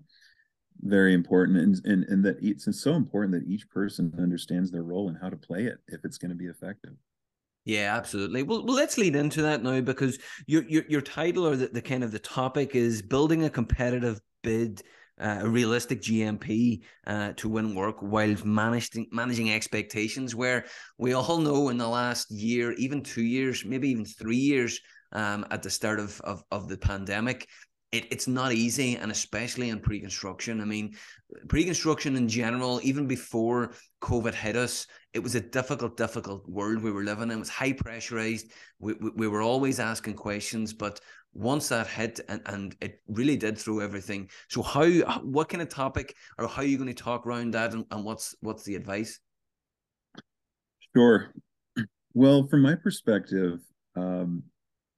very 0.80 1.14
important, 1.14 1.58
and, 1.58 1.80
and 1.84 2.04
and 2.04 2.24
that 2.24 2.38
it's, 2.40 2.66
it's 2.66 2.80
so 2.80 2.94
important 2.94 3.32
that 3.32 3.52
each 3.52 3.68
person 3.68 4.12
understands 4.18 4.70
their 4.70 4.82
role 4.82 5.08
and 5.08 5.18
how 5.20 5.28
to 5.28 5.36
play 5.36 5.64
it 5.64 5.78
if 5.88 6.04
it's 6.04 6.18
going 6.18 6.30
to 6.30 6.36
be 6.36 6.46
effective. 6.46 6.94
Yeah, 7.64 7.94
absolutely. 7.96 8.44
Well, 8.44 8.64
well, 8.64 8.76
let's 8.76 8.96
lead 8.96 9.14
into 9.14 9.42
that 9.42 9.62
now 9.62 9.80
because 9.80 10.18
your 10.46 10.62
your 10.68 10.84
your 10.88 11.00
title 11.02 11.46
or 11.46 11.54
the, 11.54 11.68
the 11.68 11.82
kind 11.82 12.02
of 12.02 12.12
the 12.12 12.18
topic 12.18 12.74
is 12.74 13.02
building 13.02 13.44
a 13.44 13.50
competitive 13.50 14.20
bid 14.42 14.82
uh, 15.20 15.38
a 15.42 15.48
realistic 15.48 16.00
GMP 16.00 16.82
uh, 17.06 17.32
to 17.36 17.48
win 17.48 17.74
work 17.74 17.96
while 18.00 18.34
managing 18.44 19.06
managing 19.12 19.50
expectations. 19.50 20.34
Where 20.34 20.64
we 20.98 21.12
all 21.12 21.38
know 21.38 21.68
in 21.68 21.78
the 21.78 21.88
last 21.88 22.30
year, 22.30 22.72
even 22.72 23.02
two 23.02 23.24
years, 23.24 23.64
maybe 23.64 23.88
even 23.90 24.04
three 24.04 24.36
years, 24.36 24.80
um, 25.12 25.46
at 25.50 25.62
the 25.62 25.70
start 25.70 26.00
of 26.00 26.20
of, 26.22 26.42
of 26.50 26.68
the 26.68 26.78
pandemic, 26.78 27.48
it, 27.92 28.06
it's 28.10 28.28
not 28.28 28.52
easy, 28.52 28.96
and 28.96 29.10
especially 29.10 29.70
in 29.70 29.80
pre-construction. 29.80 30.60
I 30.60 30.64
mean, 30.64 30.94
pre-construction 31.48 32.16
in 32.16 32.28
general, 32.28 32.80
even 32.82 33.06
before 33.06 33.72
COVID 34.02 34.34
hit 34.34 34.56
us, 34.56 34.86
it 35.14 35.20
was 35.20 35.34
a 35.34 35.40
difficult, 35.40 35.96
difficult 35.96 36.46
world 36.48 36.82
we 36.82 36.92
were 36.92 37.04
living 37.04 37.24
in. 37.24 37.30
It 37.32 37.38
was 37.38 37.48
high 37.48 37.72
pressurized. 37.72 38.52
We, 38.78 38.92
we, 38.94 39.10
we 39.16 39.28
were 39.28 39.42
always 39.42 39.80
asking 39.80 40.14
questions, 40.14 40.74
but 40.74 41.00
once 41.38 41.68
that 41.68 41.86
hit 41.86 42.20
and, 42.28 42.42
and 42.46 42.76
it 42.80 43.00
really 43.06 43.36
did 43.36 43.56
throw 43.56 43.78
everything. 43.78 44.28
So 44.48 44.62
how 44.62 44.88
what 45.20 45.48
kind 45.48 45.62
of 45.62 45.68
topic 45.68 46.16
or 46.36 46.48
how 46.48 46.62
are 46.62 46.66
you 46.66 46.76
going 46.76 46.88
to 46.88 47.02
talk 47.02 47.26
around 47.26 47.52
that 47.54 47.72
and, 47.72 47.84
and 47.90 48.04
what's 48.04 48.34
what's 48.40 48.64
the 48.64 48.74
advice? 48.74 49.20
Sure. 50.94 51.32
Well 52.12 52.46
from 52.48 52.62
my 52.62 52.74
perspective 52.74 53.60
um, 53.96 54.42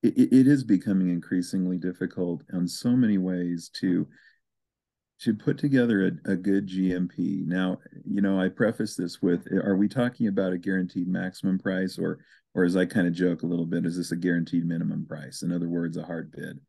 it, 0.02 0.32
it 0.32 0.46
is 0.46 0.64
becoming 0.64 1.10
increasingly 1.10 1.76
difficult 1.76 2.42
in 2.52 2.66
so 2.66 2.90
many 2.90 3.18
ways 3.18 3.70
to 3.80 4.06
to 5.20 5.34
put 5.34 5.58
together 5.58 6.06
a, 6.06 6.32
a 6.32 6.36
good 6.36 6.66
GMP. 6.66 7.46
Now, 7.46 7.78
you 8.06 8.22
know, 8.22 8.40
I 8.40 8.48
preface 8.48 8.96
this 8.96 9.20
with: 9.20 9.46
Are 9.52 9.76
we 9.76 9.88
talking 9.88 10.28
about 10.28 10.54
a 10.54 10.58
guaranteed 10.58 11.08
maximum 11.08 11.58
price, 11.58 11.98
or, 11.98 12.20
or 12.54 12.64
as 12.64 12.76
I 12.76 12.84
kind 12.84 13.06
of 13.06 13.12
joke 13.12 13.42
a 13.42 13.46
little 13.46 13.66
bit, 13.66 13.86
is 13.86 13.96
this 13.96 14.12
a 14.12 14.16
guaranteed 14.16 14.66
minimum 14.66 15.06
price? 15.06 15.42
In 15.42 15.52
other 15.52 15.68
words, 15.68 15.96
a 15.96 16.02
hard 16.02 16.32
bid. 16.32 16.60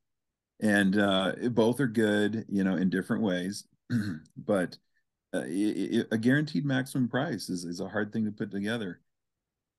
And 0.62 0.98
uh, 1.00 1.34
both 1.52 1.80
are 1.80 1.88
good, 1.88 2.46
you 2.48 2.64
know, 2.64 2.76
in 2.76 2.90
different 2.90 3.24
ways. 3.24 3.66
but 4.38 4.78
uh, 5.34 5.44
it, 5.46 5.96
it, 5.96 6.08
a 6.12 6.18
guaranteed 6.18 6.66
maximum 6.66 7.08
price 7.08 7.50
is, 7.50 7.66
is 7.66 7.80
a 7.80 7.88
hard 7.88 8.14
thing 8.14 8.26
to 8.26 8.32
put 8.32 8.52
together. 8.52 9.00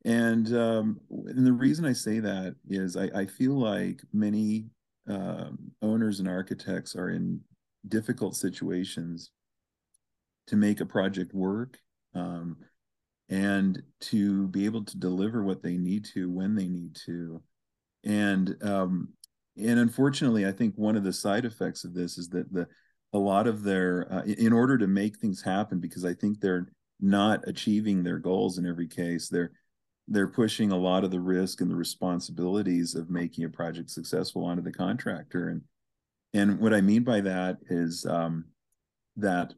And 0.04 0.52
um, 0.56 1.00
and 1.10 1.46
the 1.46 1.52
reason 1.52 1.84
I 1.84 1.92
say 1.92 2.18
that 2.18 2.56
is 2.68 2.96
I, 2.96 3.04
I 3.14 3.26
feel 3.26 3.52
like 3.52 4.02
many 4.12 4.66
um, 5.08 5.58
owners 5.80 6.18
and 6.18 6.28
architects 6.28 6.96
are 6.96 7.10
in 7.10 7.40
difficult 7.86 8.34
situations 8.34 9.30
to 10.48 10.56
make 10.56 10.80
a 10.80 10.86
project 10.86 11.32
work 11.34 11.78
um, 12.14 12.56
and 13.32 13.82
to 14.00 14.46
be 14.48 14.64
able 14.64 14.84
to 14.84 14.98
deliver 14.98 15.42
what 15.42 15.62
they 15.62 15.76
need 15.76 16.04
to 16.04 16.30
when 16.30 16.54
they 16.54 16.68
need 16.68 16.94
to. 17.06 17.42
And 18.04 18.56
um, 18.62 19.08
and 19.58 19.78
unfortunately 19.78 20.46
i 20.46 20.50
think 20.50 20.74
one 20.76 20.96
of 20.96 21.04
the 21.04 21.12
side 21.12 21.44
effects 21.44 21.84
of 21.84 21.92
this 21.92 22.16
is 22.16 22.30
that 22.30 22.50
the 22.54 22.66
a 23.12 23.18
lot 23.18 23.46
of 23.46 23.62
their 23.62 24.10
uh, 24.10 24.22
in 24.22 24.50
order 24.50 24.78
to 24.78 24.86
make 24.86 25.18
things 25.18 25.42
happen 25.42 25.78
because 25.78 26.06
i 26.06 26.14
think 26.14 26.40
they're 26.40 26.72
not 27.02 27.46
achieving 27.46 28.02
their 28.02 28.18
goals 28.18 28.56
in 28.56 28.66
every 28.66 28.88
case 28.88 29.28
they're 29.28 29.52
they're 30.08 30.28
pushing 30.28 30.72
a 30.72 30.76
lot 30.76 31.04
of 31.04 31.10
the 31.10 31.20
risk 31.20 31.60
and 31.60 31.70
the 31.70 31.76
responsibilities 31.76 32.94
of 32.94 33.10
making 33.10 33.44
a 33.44 33.48
project 33.48 33.90
successful 33.90 34.44
onto 34.44 34.62
the 34.62 34.72
contractor. 34.72 35.48
And 35.48 35.62
and 36.34 36.58
what 36.60 36.72
I 36.72 36.80
mean 36.80 37.04
by 37.04 37.20
that 37.20 37.58
is 37.68 38.06
um, 38.06 38.46
that 39.16 39.52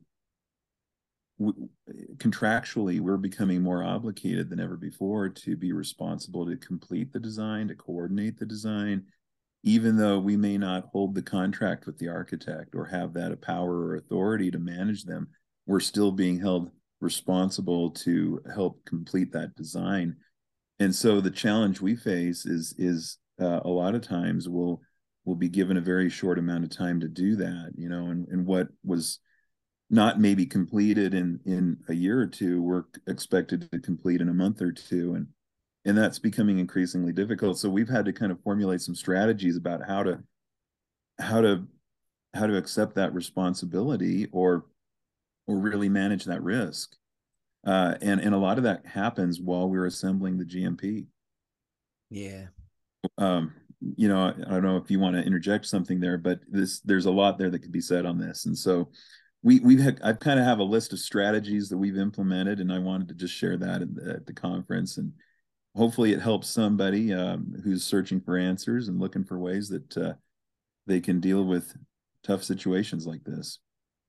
contractually 2.16 3.00
we're 3.00 3.16
becoming 3.16 3.60
more 3.60 3.82
obligated 3.82 4.48
than 4.48 4.60
ever 4.60 4.76
before 4.76 5.28
to 5.28 5.56
be 5.56 5.72
responsible 5.72 6.46
to 6.46 6.56
complete 6.56 7.12
the 7.12 7.18
design, 7.18 7.68
to 7.68 7.74
coordinate 7.74 8.38
the 8.38 8.46
design, 8.46 9.04
even 9.64 9.96
though 9.96 10.18
we 10.18 10.36
may 10.36 10.56
not 10.56 10.88
hold 10.92 11.14
the 11.14 11.22
contract 11.22 11.86
with 11.86 11.98
the 11.98 12.08
architect 12.08 12.74
or 12.74 12.84
have 12.84 13.12
that 13.14 13.40
power 13.40 13.86
or 13.86 13.96
authority 13.96 14.50
to 14.50 14.58
manage 14.58 15.04
them, 15.04 15.26
we're 15.66 15.80
still 15.80 16.12
being 16.12 16.38
held 16.38 16.70
responsible 17.00 17.90
to 17.90 18.40
help 18.54 18.84
complete 18.84 19.32
that 19.32 19.54
design. 19.56 20.14
And 20.78 20.94
so 20.94 21.20
the 21.20 21.30
challenge 21.30 21.80
we 21.80 21.96
face 21.96 22.46
is 22.46 22.74
is 22.78 23.18
uh, 23.40 23.60
a 23.64 23.68
lot 23.68 23.94
of 23.94 24.02
times 24.02 24.48
we'll 24.48 24.80
we'll 25.24 25.36
be 25.36 25.48
given 25.48 25.76
a 25.76 25.80
very 25.80 26.10
short 26.10 26.38
amount 26.38 26.64
of 26.64 26.70
time 26.70 27.00
to 27.00 27.08
do 27.08 27.36
that 27.36 27.72
you 27.76 27.88
know 27.88 28.06
and, 28.08 28.28
and 28.28 28.46
what 28.46 28.68
was 28.84 29.20
not 29.94 30.20
maybe 30.20 30.44
completed 30.44 31.14
in 31.14 31.38
in 31.46 31.78
a 31.88 31.94
year 31.94 32.20
or 32.20 32.26
two 32.26 32.60
we're 32.60 32.84
expected 33.06 33.70
to 33.70 33.78
complete 33.78 34.20
in 34.20 34.28
a 34.28 34.34
month 34.34 34.60
or 34.60 34.72
two 34.72 35.14
and 35.14 35.28
and 35.84 35.96
that's 35.96 36.18
becoming 36.18 36.58
increasingly 36.58 37.12
difficult. 37.12 37.58
So 37.58 37.68
we've 37.68 37.88
had 37.88 38.06
to 38.06 38.12
kind 38.12 38.32
of 38.32 38.40
formulate 38.42 38.80
some 38.80 38.94
strategies 38.94 39.56
about 39.56 39.86
how 39.86 40.02
to 40.02 40.22
how 41.20 41.42
to 41.42 41.66
how 42.32 42.46
to 42.46 42.56
accept 42.56 42.94
that 42.94 43.14
responsibility 43.14 44.28
or 44.32 44.66
or 45.46 45.58
really 45.58 45.88
manage 45.88 46.24
that 46.24 46.42
risk. 46.42 46.96
Uh, 47.66 47.94
and 48.02 48.20
and 48.20 48.34
a 48.34 48.38
lot 48.38 48.58
of 48.58 48.64
that 48.64 48.86
happens 48.86 49.40
while 49.40 49.68
we're 49.68 49.86
assembling 49.86 50.36
the 50.36 50.44
gmp 50.44 51.06
yeah. 52.10 52.46
Um 53.18 53.54
you 53.96 54.08
know, 54.08 54.28
I 54.28 54.50
don't 54.50 54.62
know 54.62 54.78
if 54.78 54.90
you 54.90 54.98
want 54.98 55.16
to 55.16 55.22
interject 55.22 55.66
something 55.66 56.00
there, 56.00 56.16
but 56.16 56.40
this 56.48 56.80
there's 56.80 57.04
a 57.04 57.10
lot 57.10 57.36
there 57.36 57.50
that 57.50 57.58
could 57.58 57.72
be 57.72 57.80
said 57.80 58.06
on 58.06 58.18
this. 58.18 58.46
And 58.46 58.56
so 58.56 58.90
we 59.44 59.60
we've 59.60 59.80
had 59.80 60.00
I 60.02 60.14
kind 60.14 60.40
of 60.40 60.46
have 60.46 60.58
a 60.58 60.64
list 60.64 60.92
of 60.92 60.98
strategies 60.98 61.68
that 61.68 61.76
we've 61.76 61.98
implemented, 61.98 62.58
and 62.58 62.72
I 62.72 62.78
wanted 62.78 63.08
to 63.08 63.14
just 63.14 63.34
share 63.34 63.56
that 63.58 63.82
at 63.82 63.94
the, 63.94 64.10
at 64.14 64.26
the 64.26 64.32
conference, 64.32 64.96
and 64.96 65.12
hopefully 65.76 66.12
it 66.12 66.20
helps 66.20 66.48
somebody 66.48 67.12
um, 67.12 67.54
who's 67.62 67.84
searching 67.84 68.20
for 68.20 68.38
answers 68.38 68.88
and 68.88 68.98
looking 68.98 69.22
for 69.22 69.38
ways 69.38 69.68
that 69.68 69.96
uh, 69.96 70.14
they 70.86 70.98
can 70.98 71.20
deal 71.20 71.44
with 71.44 71.76
tough 72.24 72.42
situations 72.42 73.06
like 73.06 73.22
this. 73.22 73.58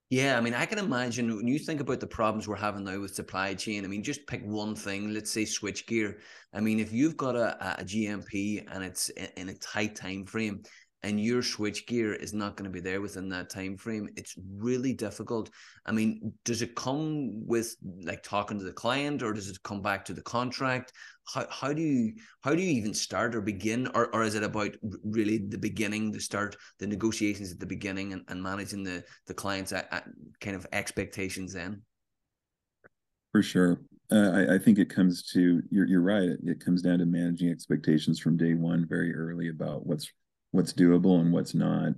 Yeah, 0.09 0.37
I 0.37 0.41
mean, 0.41 0.53
I 0.53 0.65
can 0.67 0.77
imagine 0.77 1.35
when 1.35 1.47
you 1.47 1.59
think 1.59 1.81
about 1.81 1.99
the 1.99 2.07
problems 2.07 2.47
we're 2.47 2.55
having 2.55 2.85
now 2.85 2.99
with 2.99 3.15
supply 3.15 3.55
chain. 3.55 3.83
I 3.83 3.87
mean, 3.87 4.03
just 4.03 4.27
pick 4.27 4.43
one 4.45 4.75
thing. 4.75 5.11
Let's 5.13 5.31
say 5.31 5.43
switchgear. 5.43 6.17
I 6.53 6.59
mean, 6.61 6.79
if 6.79 6.93
you've 6.93 7.17
got 7.17 7.35
a, 7.35 7.81
a 7.81 7.83
GMP 7.83 8.63
and 8.71 8.83
it's 8.83 9.09
in 9.09 9.49
a 9.49 9.55
tight 9.55 9.95
time 9.95 10.25
frame, 10.25 10.61
and 11.05 11.21
your 11.21 11.43
switchgear 11.43 12.17
is 12.19 12.33
not 12.33 12.57
going 12.57 12.63
to 12.69 12.73
be 12.73 12.79
there 12.79 12.99
within 12.99 13.29
that 13.29 13.47
time 13.47 13.77
frame 13.77 14.09
it's 14.17 14.33
really 14.57 14.91
difficult. 14.91 15.51
I 15.85 15.91
mean 15.91 16.33
does 16.43 16.61
it 16.63 16.75
come 16.75 17.45
with 17.47 17.75
like 18.01 18.23
talking 18.23 18.57
to 18.57 18.65
the 18.65 18.73
client 18.73 19.21
or 19.21 19.31
does 19.31 19.47
it 19.47 19.61
come 19.63 19.81
back 19.81 20.03
to 20.05 20.13
the 20.13 20.23
contract? 20.23 20.91
How, 21.31 21.45
how 21.49 21.73
do 21.73 21.81
you 21.81 22.13
how 22.41 22.55
do 22.55 22.61
you 22.61 22.71
even 22.71 22.93
start 22.93 23.35
or 23.35 23.41
begin 23.41 23.87
or, 23.93 24.13
or 24.15 24.23
is 24.23 24.33
it 24.33 24.43
about 24.43 24.75
really 25.03 25.37
the 25.37 25.59
beginning 25.59 26.11
to 26.13 26.19
start 26.19 26.57
the 26.79 26.87
negotiations 26.87 27.51
at 27.51 27.59
the 27.59 27.65
beginning 27.67 28.13
and, 28.13 28.23
and 28.27 28.41
managing 28.41 28.83
the 28.83 29.03
the 29.27 29.33
client's 29.33 29.73
at, 29.73 29.87
at 29.93 30.05
kind 30.41 30.55
of 30.55 30.65
expectations 30.73 31.53
then? 31.53 31.83
For 33.31 33.43
sure. 33.43 33.81
Uh, 34.11 34.31
I, 34.31 34.55
I, 34.55 34.57
think 34.59 34.77
it 34.77 34.89
comes 34.89 35.23
to 35.31 35.63
you're, 35.71 35.87
you're 35.87 36.01
right. 36.01 36.29
It, 36.29 36.39
it 36.43 36.63
comes 36.63 36.83
down 36.83 36.99
to 36.99 37.07
managing 37.07 37.49
expectations 37.49 38.19
from 38.19 38.37
day 38.37 38.53
one 38.53 38.85
very 38.87 39.15
early 39.15 39.49
about 39.49 39.85
what's 39.87 40.11
what's 40.55 40.73
doable 40.73 41.19
and 41.19 41.31
what's 41.31 41.53
not. 41.53 41.93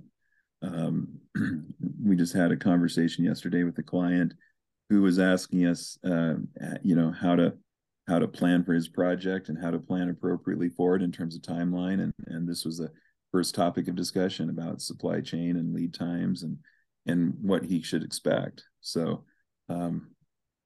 Um, 0.62 1.20
we 2.04 2.16
just 2.16 2.34
had 2.34 2.50
a 2.50 2.56
conversation 2.56 3.24
yesterday 3.24 3.62
with 3.62 3.78
a 3.78 3.82
client 3.82 4.34
who 4.90 5.02
was 5.02 5.18
asking 5.18 5.66
us, 5.66 5.98
uh, 6.04 6.34
you 6.82 6.96
know, 6.96 7.12
how 7.12 7.36
to 7.36 7.54
how 8.08 8.18
to 8.18 8.26
plan 8.26 8.64
for 8.64 8.72
his 8.72 8.88
project 8.88 9.50
and 9.50 9.62
how 9.62 9.70
to 9.70 9.78
plan 9.78 10.08
appropriately 10.08 10.70
for 10.70 10.96
it 10.96 11.02
in 11.02 11.12
terms 11.12 11.36
of 11.36 11.42
timeline. 11.42 12.02
And 12.02 12.12
and 12.26 12.48
this 12.48 12.64
was 12.64 12.78
the 12.78 12.90
first 13.30 13.54
topic 13.54 13.86
of 13.86 13.94
discussion 13.94 14.50
about 14.50 14.80
supply 14.80 15.20
chain 15.20 15.56
and 15.56 15.74
lead 15.74 15.94
times 15.94 16.42
and 16.42 16.58
and 17.06 17.34
what 17.40 17.64
he 17.64 17.82
should 17.82 18.02
expect. 18.02 18.64
So 18.80 19.24
um, 19.68 20.08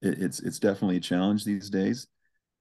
it, 0.00 0.22
it's 0.22 0.40
it's 0.40 0.58
definitely 0.58 0.96
a 0.96 1.00
challenge 1.00 1.44
these 1.44 1.68
days. 1.68 2.06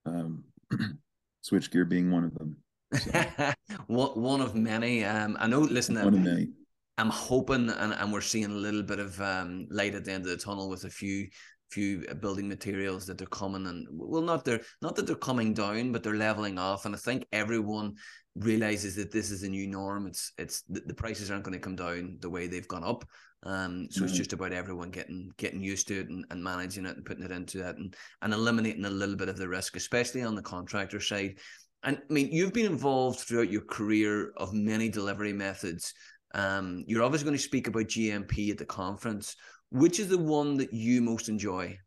Um, 0.05 0.43
switchgear 1.43 1.88
being 1.88 2.11
one 2.11 2.23
of 2.23 2.33
them. 2.33 2.57
one 3.88 4.41
of 4.41 4.55
many. 4.55 5.03
Um, 5.03 5.38
I 5.39 5.48
know. 5.48 5.60
Listen, 5.60 5.95
one 5.95 6.07
of 6.07 6.19
many. 6.19 6.50
I'm 6.98 7.10
hoping, 7.10 7.69
and, 7.69 7.93
and 7.93 8.13
we're 8.13 8.21
seeing 8.21 8.45
a 8.45 8.50
little 8.50 8.83
bit 8.83 9.00
of 9.00 9.19
um, 9.21 9.67
light 9.71 9.95
at 9.95 10.05
the 10.05 10.12
end 10.12 10.25
of 10.25 10.31
the 10.31 10.38
tunnel 10.38 10.69
with 10.69 10.83
a 10.83 10.89
few 10.89 11.27
few 11.71 12.05
building 12.19 12.48
materials 12.50 13.05
that 13.05 13.17
they're 13.17 13.27
coming 13.27 13.65
and 13.65 13.88
well 13.91 14.21
not 14.21 14.43
they're 14.43 14.60
not 14.81 14.95
that 14.95 15.07
they're 15.07 15.15
coming 15.15 15.53
down 15.53 15.91
but 15.91 16.03
they're 16.03 16.15
leveling 16.15 16.60
off 16.60 16.86
and 16.86 16.93
i 16.93 16.98
think 16.98 17.25
everyone 17.31 17.95
realizes 18.36 18.95
that 18.95 19.12
this 19.12 19.31
is 19.31 19.43
a 19.43 19.50
new 19.50 19.67
norm 19.67 20.05
it's 20.05 20.33
it's 20.38 20.63
the, 20.63 20.81
the 20.81 20.93
prices 20.93 21.31
aren't 21.31 21.43
going 21.43 21.57
to 21.57 21.63
come 21.63 21.75
down 21.75 22.17
the 22.19 22.29
way 22.29 22.48
they've 22.48 22.67
gone 22.67 22.83
up 22.83 23.05
um 23.43 23.88
so 23.89 24.00
mm-hmm. 24.00 24.10
it's 24.10 24.17
just 24.17 24.33
about 24.33 24.51
everyone 24.51 24.91
getting 24.91 25.31
getting 25.38 25.63
used 25.63 25.88
to 25.88 26.01
it 26.01 26.10
and, 26.10 26.25
and 26.29 26.43
managing 26.43 26.86
it 26.86 26.98
and 26.98 27.05
putting 27.05 27.24
it 27.24 27.31
into 27.31 27.57
that 27.57 27.77
and 27.77 27.95
and 28.21 28.33
eliminating 28.33 28.86
a 28.86 28.89
little 28.89 29.15
bit 29.15 29.29
of 29.29 29.38
the 29.38 29.48
risk 29.48 29.75
especially 29.77 30.24
on 30.24 30.36
the 30.36 30.41
contractor 30.41 31.00
side 31.00 31.38
and 31.83 31.97
I 31.97 32.13
mean, 32.13 32.31
you've 32.31 32.53
been 32.53 32.65
involved 32.65 33.19
throughout 33.19 33.51
your 33.51 33.61
career 33.61 34.31
of 34.38 34.53
many 34.53 34.89
delivery 34.89 35.33
methods. 35.33 35.93
Um, 36.33 36.83
you're 36.88 37.03
obviously 37.03 37.25
going 37.25 37.38
to 37.38 37.43
speak 37.43 37.67
about 37.67 37.85
GMP 37.85 38.51
at 38.51 38.57
the 38.57 38.65
conference. 38.65 39.35
Which 39.71 40.00
is 40.00 40.09
the 40.09 40.17
one 40.17 40.57
that 40.57 40.73
you 40.73 41.01
most 41.01 41.29
enjoy? 41.29 41.77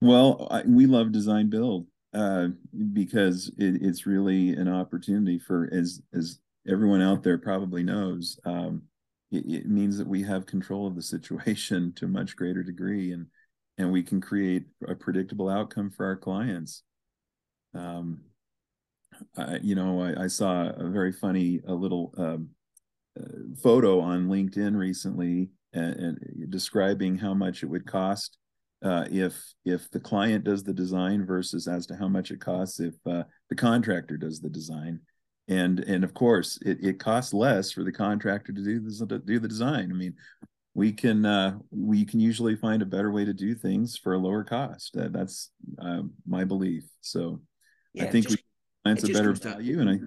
Well, 0.00 0.48
I, 0.50 0.62
we 0.66 0.86
love 0.86 1.12
design 1.12 1.50
build 1.50 1.86
uh, 2.14 2.48
because 2.92 3.52
it, 3.58 3.82
it's 3.82 4.06
really 4.06 4.50
an 4.50 4.68
opportunity 4.68 5.38
for, 5.38 5.68
as 5.72 6.00
as 6.14 6.40
everyone 6.66 7.02
out 7.02 7.22
there 7.22 7.38
probably 7.38 7.82
knows, 7.82 8.38
um, 8.44 8.82
it, 9.30 9.44
it 9.46 9.68
means 9.68 9.98
that 9.98 10.06
we 10.06 10.22
have 10.22 10.46
control 10.46 10.86
of 10.86 10.96
the 10.96 11.02
situation 11.02 11.92
to 11.96 12.06
a 12.06 12.08
much 12.08 12.36
greater 12.36 12.62
degree, 12.62 13.12
and 13.12 13.26
and 13.78 13.92
we 13.92 14.02
can 14.02 14.20
create 14.20 14.64
a 14.88 14.94
predictable 14.94 15.48
outcome 15.48 15.90
for 15.90 16.06
our 16.06 16.16
clients. 16.16 16.82
Um, 17.76 18.20
I, 19.36 19.58
you 19.62 19.74
know, 19.74 20.02
I, 20.02 20.24
I, 20.24 20.26
saw 20.26 20.68
a 20.68 20.88
very 20.88 21.12
funny, 21.12 21.60
a 21.66 21.72
little 21.72 22.12
um, 22.18 22.50
uh, 23.18 23.24
photo 23.62 24.00
on 24.00 24.28
LinkedIn 24.28 24.76
recently, 24.76 25.50
and, 25.72 25.94
and, 25.96 26.50
describing 26.50 27.16
how 27.16 27.34
much 27.34 27.62
it 27.62 27.66
would 27.66 27.86
cost 27.86 28.38
uh, 28.84 29.06
if 29.10 29.40
if 29.64 29.90
the 29.90 30.00
client 30.00 30.44
does 30.44 30.62
the 30.62 30.72
design 30.72 31.24
versus 31.24 31.66
as 31.66 31.86
to 31.86 31.96
how 31.96 32.08
much 32.08 32.30
it 32.30 32.40
costs 32.40 32.78
if 32.80 32.94
uh, 33.06 33.24
the 33.48 33.56
contractor 33.56 34.16
does 34.16 34.40
the 34.40 34.50
design. 34.50 35.00
and 35.48 35.80
and 35.80 36.04
of 36.04 36.12
course 36.12 36.58
it, 36.64 36.78
it 36.82 36.98
costs 36.98 37.32
less 37.32 37.72
for 37.72 37.84
the 37.84 37.92
contractor 37.92 38.52
to 38.52 38.62
do 38.62 38.80
this 38.80 38.98
to 38.98 39.18
do 39.18 39.38
the 39.38 39.48
design. 39.48 39.90
I 39.90 39.94
mean 39.94 40.14
we 40.76 40.92
can 40.92 41.24
uh, 41.24 41.58
we 41.70 42.04
can 42.04 42.20
usually 42.20 42.54
find 42.54 42.82
a 42.82 42.86
better 42.86 43.10
way 43.10 43.24
to 43.24 43.32
do 43.32 43.54
things 43.54 43.96
for 43.96 44.12
a 44.12 44.18
lower 44.18 44.44
cost. 44.44 44.92
That, 44.92 45.10
that's 45.10 45.50
uh, 45.80 46.02
my 46.26 46.44
belief. 46.44 46.84
So 47.00 47.40
yeah, 47.96 48.04
i 48.04 48.06
think 48.06 48.28
just, 48.28 48.38
we 48.84 48.94
find 48.94 49.04
a 49.04 49.12
better 49.12 49.32
value 49.32 49.78
down, 49.78 49.88
and 49.88 50.02
i 50.02 50.06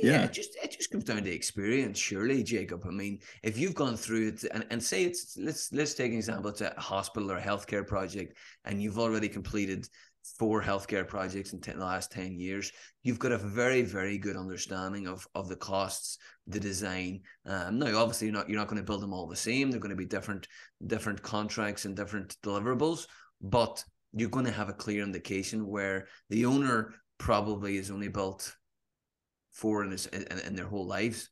yeah, 0.00 0.12
yeah, 0.12 0.24
it 0.26 0.32
just 0.32 0.56
it 0.62 0.70
just 0.70 0.92
comes 0.92 1.02
down 1.02 1.24
to 1.24 1.30
experience, 1.30 1.98
surely, 1.98 2.44
Jacob. 2.44 2.84
I 2.86 2.90
mean, 2.90 3.18
if 3.42 3.58
you've 3.58 3.74
gone 3.74 3.96
through 3.96 4.28
it 4.28 4.44
and, 4.44 4.64
and 4.70 4.80
say 4.80 5.02
it's 5.02 5.36
let's 5.36 5.72
let's 5.72 5.94
take 5.94 6.12
an 6.12 6.18
example, 6.18 6.50
it's 6.50 6.60
a 6.60 6.72
hospital 6.78 7.32
or 7.32 7.38
a 7.38 7.42
healthcare 7.42 7.84
project, 7.84 8.38
and 8.64 8.80
you've 8.80 9.00
already 9.00 9.28
completed 9.28 9.88
four 10.38 10.62
healthcare 10.62 11.06
projects 11.06 11.52
in, 11.52 11.60
ten, 11.60 11.78
the 11.78 11.84
last 11.84 12.12
10 12.12 12.38
years, 12.38 12.72
you've 13.02 13.18
got 13.18 13.32
a 13.32 13.38
very, 13.38 13.82
very 13.82 14.18
good 14.18 14.36
understanding 14.36 15.06
of, 15.06 15.26
of 15.34 15.48
the 15.48 15.56
costs, 15.56 16.18
the 16.46 16.60
design. 16.60 17.20
Um, 17.46 17.78
now, 17.78 17.96
obviously, 17.98 18.26
you're 18.26 18.36
not, 18.36 18.48
you're 18.48 18.58
not 18.58 18.68
going 18.68 18.80
to 18.80 18.86
build 18.86 19.02
them 19.02 19.14
all 19.14 19.26
the 19.26 19.36
same. 19.36 19.70
They're 19.70 19.80
going 19.80 19.90
to 19.90 19.96
be 19.96 20.04
different, 20.04 20.46
different 20.86 21.22
contracts 21.22 21.84
and 21.84 21.96
different 21.96 22.36
deliverables, 22.44 23.06
but 23.40 23.82
you're 24.12 24.28
going 24.28 24.46
to 24.46 24.52
have 24.52 24.68
a 24.68 24.74
clear 24.74 25.02
indication 25.02 25.66
where 25.66 26.08
the 26.30 26.44
owner 26.46 26.94
probably 27.18 27.76
has 27.76 27.90
only 27.90 28.08
built 28.08 28.56
four 29.52 29.84
in, 29.84 29.90
his, 29.90 30.06
in, 30.06 30.24
in 30.46 30.54
their 30.54 30.66
whole 30.66 30.86
lives. 30.86 31.30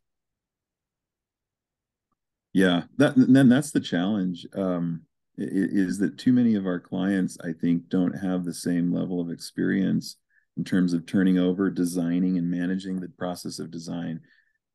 Yeah, 2.53 2.83
that 2.97 3.15
then 3.17 3.49
that's 3.49 3.71
the 3.71 3.81
challenge. 3.81 4.47
Um, 4.55 5.03
is 5.39 5.99
that 5.99 6.17
too 6.17 6.33
many 6.33 6.55
of 6.55 6.67
our 6.67 6.81
clients, 6.81 7.37
I 7.45 7.53
think, 7.53 7.89
don't 7.89 8.15
have 8.15 8.45
the 8.45 8.55
same 8.55 8.93
level 8.93 9.21
of 9.21 9.31
experience 9.31 10.17
in 10.57 10.65
terms 10.65 10.95
of 10.95 11.05
turning 11.05 11.39
over, 11.39 11.69
designing, 11.69 12.39
and 12.39 12.51
managing 12.51 12.99
the 12.99 13.11
process 13.19 13.59
of 13.59 13.71
design 13.71 14.21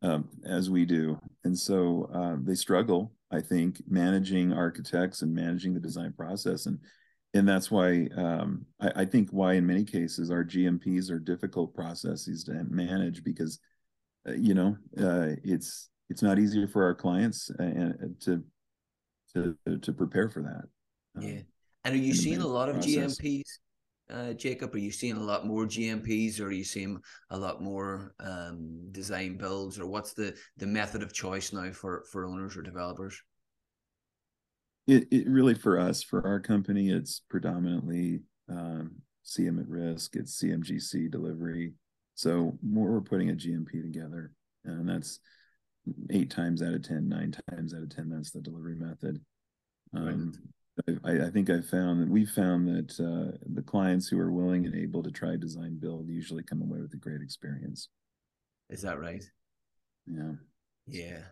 um, 0.04 0.30
as 0.46 0.70
we 0.70 0.86
do. 0.86 1.20
And 1.44 1.58
so 1.58 2.10
uh, 2.14 2.36
they 2.44 2.54
struggle, 2.54 3.14
I 3.32 3.42
think, 3.42 3.82
managing 3.88 4.54
architects 4.54 5.24
and 5.24 5.34
managing 5.34 5.74
the 5.74 5.80
design 5.80 6.14
process. 6.16 6.68
And 6.68 6.78
and 7.34 7.48
that's 7.48 7.72
why 7.72 8.08
um, 8.18 8.66
I, 8.80 8.92
I, 8.98 9.06
think 9.06 9.30
why 9.30 9.54
in 9.54 9.66
many 9.66 9.84
cases 9.84 10.32
our 10.32 10.44
GMPs 10.44 11.10
are 11.10 11.20
difficult 11.20 11.74
processes 11.74 12.44
to 12.46 12.66
manage 12.70 13.24
because 13.24 13.60
uh, 14.28 14.34
you 14.34 14.54
know 14.54 14.76
uh, 15.00 15.36
it's 15.44 15.90
it's 16.10 16.22
not 16.22 16.40
easier 16.40 16.68
for 16.68 16.84
our 16.84 16.96
clients 16.96 17.50
and 17.58 17.94
uh, 17.94 18.08
to 18.26 18.44
to 19.34 19.78
to 19.78 19.94
prepare 19.94 20.30
for 20.30 20.42
that. 20.42 21.22
Um, 21.22 21.28
yeah, 21.28 21.42
and 21.86 21.96
are 21.96 21.98
you 21.98 22.14
seeing 22.14 22.42
a 22.42 22.48
lot 22.48 22.70
of 22.70 22.76
process. 22.76 23.18
GMPs, 23.20 23.44
uh, 24.10 24.34
Jacob? 24.34 24.76
Are 24.76 24.80
you 24.80 24.92
seeing 24.92 25.16
a 25.16 25.24
lot 25.24 25.48
more 25.48 25.66
GMPs, 25.66 26.42
or 26.42 26.48
are 26.48 26.52
you 26.52 26.66
seeing 26.66 27.00
a 27.30 27.38
lot 27.38 27.62
more 27.62 28.14
um, 28.20 28.90
design 28.92 29.38
builds, 29.38 29.80
or 29.80 29.88
what's 29.88 30.14
the 30.14 30.36
the 30.58 30.68
method 30.68 31.02
of 31.02 31.14
choice 31.14 31.54
now 31.54 31.72
for 31.72 32.04
for 32.12 32.26
owners 32.26 32.58
or 32.58 32.62
developers? 32.62 33.22
It 34.88 35.08
it 35.12 35.28
really 35.28 35.54
for 35.54 35.80
us 35.80 36.04
for 36.04 36.26
our 36.26 36.40
company, 36.40 36.90
it's 36.90 37.22
predominantly 37.30 38.22
um, 38.50 38.96
CM 39.26 39.60
at 39.60 39.68
risk. 39.68 40.16
It's 40.16 40.42
CMGC 40.42 41.12
delivery. 41.12 41.74
So 42.16 42.58
more 42.62 42.92
we're 42.92 43.02
putting 43.02 43.30
a 43.30 43.34
GMP 43.34 43.82
together, 43.82 44.32
and 44.66 44.88
that's 44.88 45.20
eight 46.10 46.30
times 46.30 46.62
out 46.62 46.74
of 46.74 46.84
ten, 46.84 47.08
nine 47.08 47.34
times 47.50 47.74
out 47.74 47.84
of 47.84 47.96
ten, 47.96 48.10
that's 48.10 48.32
the 48.32 48.42
delivery 48.42 48.76
method. 48.76 49.22
Um, 49.94 50.34
I, 51.04 51.26
I, 51.26 51.30
think 51.30 51.50
I 51.50 51.62
found 51.62 52.02
that 52.02 52.10
we 52.10 52.26
found 52.26 52.68
that 52.68 53.00
uh, 53.00 53.38
the 53.54 53.62
clients 53.62 54.08
who 54.08 54.20
are 54.20 54.32
willing 54.32 54.66
and 54.66 54.76
able 54.76 55.04
to 55.04 55.12
try 55.12 55.36
design 55.36 55.78
build 55.80 56.08
usually 56.08 56.44
come 56.44 56.62
away 56.62 56.80
with 56.80 56.94
a 56.94 56.98
great 56.98 57.22
experience. 57.22 57.90
Is 58.70 58.82
that 58.84 59.00
right? 59.00 59.24
Yeah. 60.08 60.34
Yeah. 60.88 61.24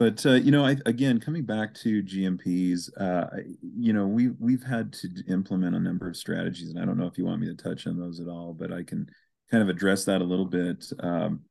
But 0.00 0.24
uh, 0.24 0.32
you 0.32 0.50
know, 0.50 0.64
I, 0.64 0.76
again, 0.86 1.20
coming 1.20 1.44
back 1.44 1.74
to 1.74 2.02
GMPs, 2.02 2.88
uh, 2.98 3.26
you 3.60 3.92
know, 3.92 4.06
we 4.06 4.30
we've 4.40 4.62
had 4.62 4.94
to 4.94 5.08
implement 5.28 5.76
a 5.76 5.78
number 5.78 6.08
of 6.08 6.16
strategies, 6.16 6.70
and 6.70 6.80
I 6.80 6.86
don't 6.86 6.96
know 6.96 7.06
if 7.06 7.18
you 7.18 7.26
want 7.26 7.42
me 7.42 7.48
to 7.48 7.54
touch 7.54 7.86
on 7.86 8.00
those 8.00 8.18
at 8.18 8.26
all, 8.26 8.54
but 8.54 8.72
I 8.72 8.82
can 8.82 9.06
kind 9.50 9.62
of 9.62 9.68
address 9.68 10.06
that 10.06 10.22
a 10.22 10.24
little 10.24 10.46
bit. 10.46 10.90
Um, 11.00 11.42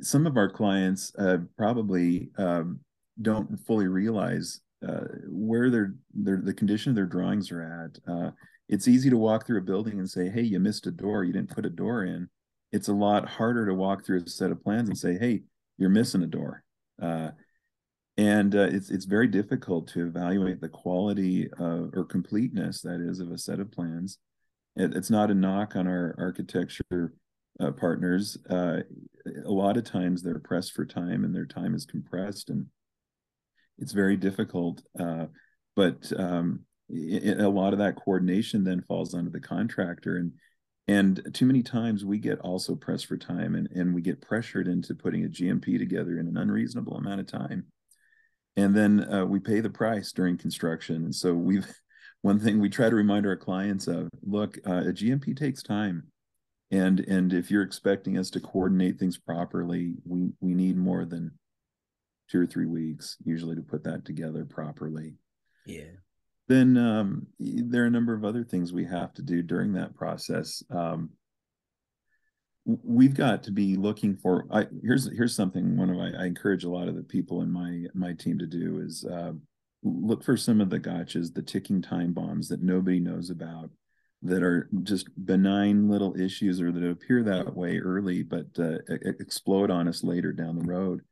some 0.00 0.26
of 0.26 0.36
our 0.36 0.50
clients 0.50 1.12
uh, 1.16 1.38
probably 1.56 2.30
um, 2.38 2.80
don't 3.22 3.56
fully 3.60 3.86
realize 3.86 4.60
uh, 4.86 5.04
where 5.28 5.70
their, 5.70 5.94
their 6.12 6.40
the 6.42 6.54
condition 6.54 6.90
of 6.90 6.96
their 6.96 7.06
drawings 7.06 7.52
are 7.52 7.62
at. 7.84 8.12
Uh, 8.12 8.30
it's 8.68 8.88
easy 8.88 9.10
to 9.10 9.16
walk 9.16 9.46
through 9.46 9.58
a 9.58 9.62
building 9.64 10.00
and 10.00 10.10
say, 10.10 10.28
"Hey, 10.28 10.42
you 10.42 10.58
missed 10.58 10.88
a 10.88 10.90
door. 10.90 11.22
You 11.22 11.32
didn't 11.32 11.54
put 11.54 11.66
a 11.66 11.70
door 11.70 12.04
in." 12.04 12.28
It's 12.72 12.88
a 12.88 12.92
lot 12.92 13.28
harder 13.28 13.64
to 13.64 13.74
walk 13.74 14.04
through 14.04 14.24
a 14.24 14.28
set 14.28 14.50
of 14.50 14.60
plans 14.60 14.88
and 14.88 14.98
say, 14.98 15.16
"Hey, 15.16 15.44
you're 15.78 15.88
missing 15.88 16.24
a 16.24 16.26
door." 16.26 16.64
Uh, 17.00 17.30
and 18.16 18.54
uh, 18.54 18.68
it's 18.70 18.90
it's 18.90 19.04
very 19.04 19.26
difficult 19.28 19.88
to 19.88 20.06
evaluate 20.06 20.60
the 20.60 20.68
quality 20.68 21.48
or 21.58 22.06
completeness 22.08 22.80
that 22.82 23.00
is 23.00 23.20
of 23.20 23.30
a 23.30 23.38
set 23.38 23.60
of 23.60 23.72
plans. 23.72 24.18
It, 24.76 24.94
it's 24.94 25.10
not 25.10 25.30
a 25.30 25.34
knock 25.34 25.76
on 25.76 25.86
our 25.86 26.14
architecture 26.18 27.12
uh, 27.60 27.70
partners, 27.70 28.36
uh, 28.50 28.80
a 29.44 29.50
lot 29.50 29.76
of 29.76 29.84
times 29.84 30.22
they're 30.22 30.38
pressed 30.38 30.72
for 30.72 30.84
time 30.84 31.24
and 31.24 31.34
their 31.34 31.46
time 31.46 31.74
is 31.74 31.86
compressed 31.86 32.50
and 32.50 32.66
it's 33.78 33.92
very 33.92 34.16
difficult. 34.16 34.82
Uh, 34.98 35.26
but 35.76 36.12
um, 36.18 36.60
it, 36.88 37.40
a 37.40 37.48
lot 37.48 37.72
of 37.72 37.78
that 37.78 37.96
coordination 37.96 38.64
then 38.64 38.84
falls 38.86 39.14
onto 39.14 39.30
the 39.30 39.40
contractor 39.40 40.16
and 40.16 40.32
and 40.86 41.30
too 41.32 41.46
many 41.46 41.62
times 41.62 42.04
we 42.04 42.18
get 42.18 42.38
also 42.40 42.74
pressed 42.74 43.06
for 43.06 43.16
time 43.16 43.54
and, 43.54 43.70
and 43.70 43.94
we 43.94 44.02
get 44.02 44.20
pressured 44.20 44.68
into 44.68 44.94
putting 44.94 45.24
a 45.24 45.28
GMP 45.28 45.78
together 45.78 46.18
in 46.18 46.28
an 46.28 46.36
unreasonable 46.36 46.98
amount 46.98 47.20
of 47.20 47.26
time. 47.26 47.64
And 48.56 48.74
then 48.74 49.12
uh, 49.12 49.24
we 49.26 49.40
pay 49.40 49.60
the 49.60 49.70
price 49.70 50.12
during 50.12 50.38
construction. 50.38 50.96
And 51.04 51.14
so 51.14 51.34
we've 51.34 51.66
one 52.22 52.38
thing 52.38 52.58
we 52.60 52.70
try 52.70 52.88
to 52.88 52.96
remind 52.96 53.26
our 53.26 53.36
clients 53.36 53.86
of 53.86 54.08
look, 54.22 54.58
uh, 54.66 54.84
a 54.86 54.92
GMP 54.92 55.36
takes 55.36 55.62
time. 55.62 56.04
And 56.70 57.00
and 57.00 57.32
if 57.32 57.50
you're 57.50 57.62
expecting 57.62 58.18
us 58.18 58.30
to 58.30 58.40
coordinate 58.40 58.98
things 58.98 59.18
properly 59.18 59.94
we 60.04 60.30
we 60.40 60.54
need 60.54 60.76
more 60.76 61.04
than 61.04 61.32
two 62.30 62.40
or 62.40 62.46
three 62.46 62.66
weeks 62.66 63.16
usually 63.24 63.54
to 63.54 63.62
put 63.62 63.84
that 63.84 64.04
together 64.04 64.44
properly. 64.44 65.14
Yeah. 65.66 65.92
Then 66.48 66.76
um, 66.76 67.26
there 67.38 67.84
are 67.84 67.86
a 67.86 67.90
number 67.90 68.14
of 68.14 68.24
other 68.24 68.44
things 68.44 68.72
we 68.72 68.84
have 68.84 69.14
to 69.14 69.22
do 69.22 69.42
during 69.42 69.72
that 69.74 69.94
process. 69.94 70.62
Um, 70.70 71.10
we've 72.64 73.14
got 73.14 73.42
to 73.42 73.50
be 73.50 73.76
looking 73.76 74.16
for 74.16 74.46
I, 74.50 74.66
here's 74.82 75.10
here's 75.14 75.36
something 75.36 75.76
one 75.76 75.90
of 75.90 75.98
I, 75.98 76.22
I, 76.22 76.26
encourage 76.26 76.64
a 76.64 76.70
lot 76.70 76.88
of 76.88 76.96
the 76.96 77.02
people 77.02 77.42
in 77.42 77.50
my 77.50 77.84
my 77.94 78.14
team 78.14 78.38
to 78.38 78.46
do 78.46 78.80
is 78.80 79.04
uh, 79.04 79.32
look 79.82 80.24
for 80.24 80.36
some 80.36 80.60
of 80.60 80.70
the 80.70 80.80
gotchas 80.80 81.34
the 81.34 81.42
ticking 81.42 81.82
time 81.82 82.14
bombs 82.14 82.48
that 82.48 82.62
nobody 82.62 83.00
knows 83.00 83.28
about 83.28 83.70
that 84.22 84.42
are 84.42 84.70
just 84.82 85.08
benign 85.26 85.88
little 85.88 86.18
issues 86.18 86.60
or 86.60 86.72
that 86.72 86.88
appear 86.88 87.22
that 87.22 87.54
way 87.54 87.78
early 87.78 88.22
but 88.22 88.46
uh, 88.58 88.78
explode 89.20 89.70
on 89.70 89.86
us 89.86 90.02
later 90.02 90.32
down 90.32 90.58
the 90.58 90.64
road. 90.64 91.02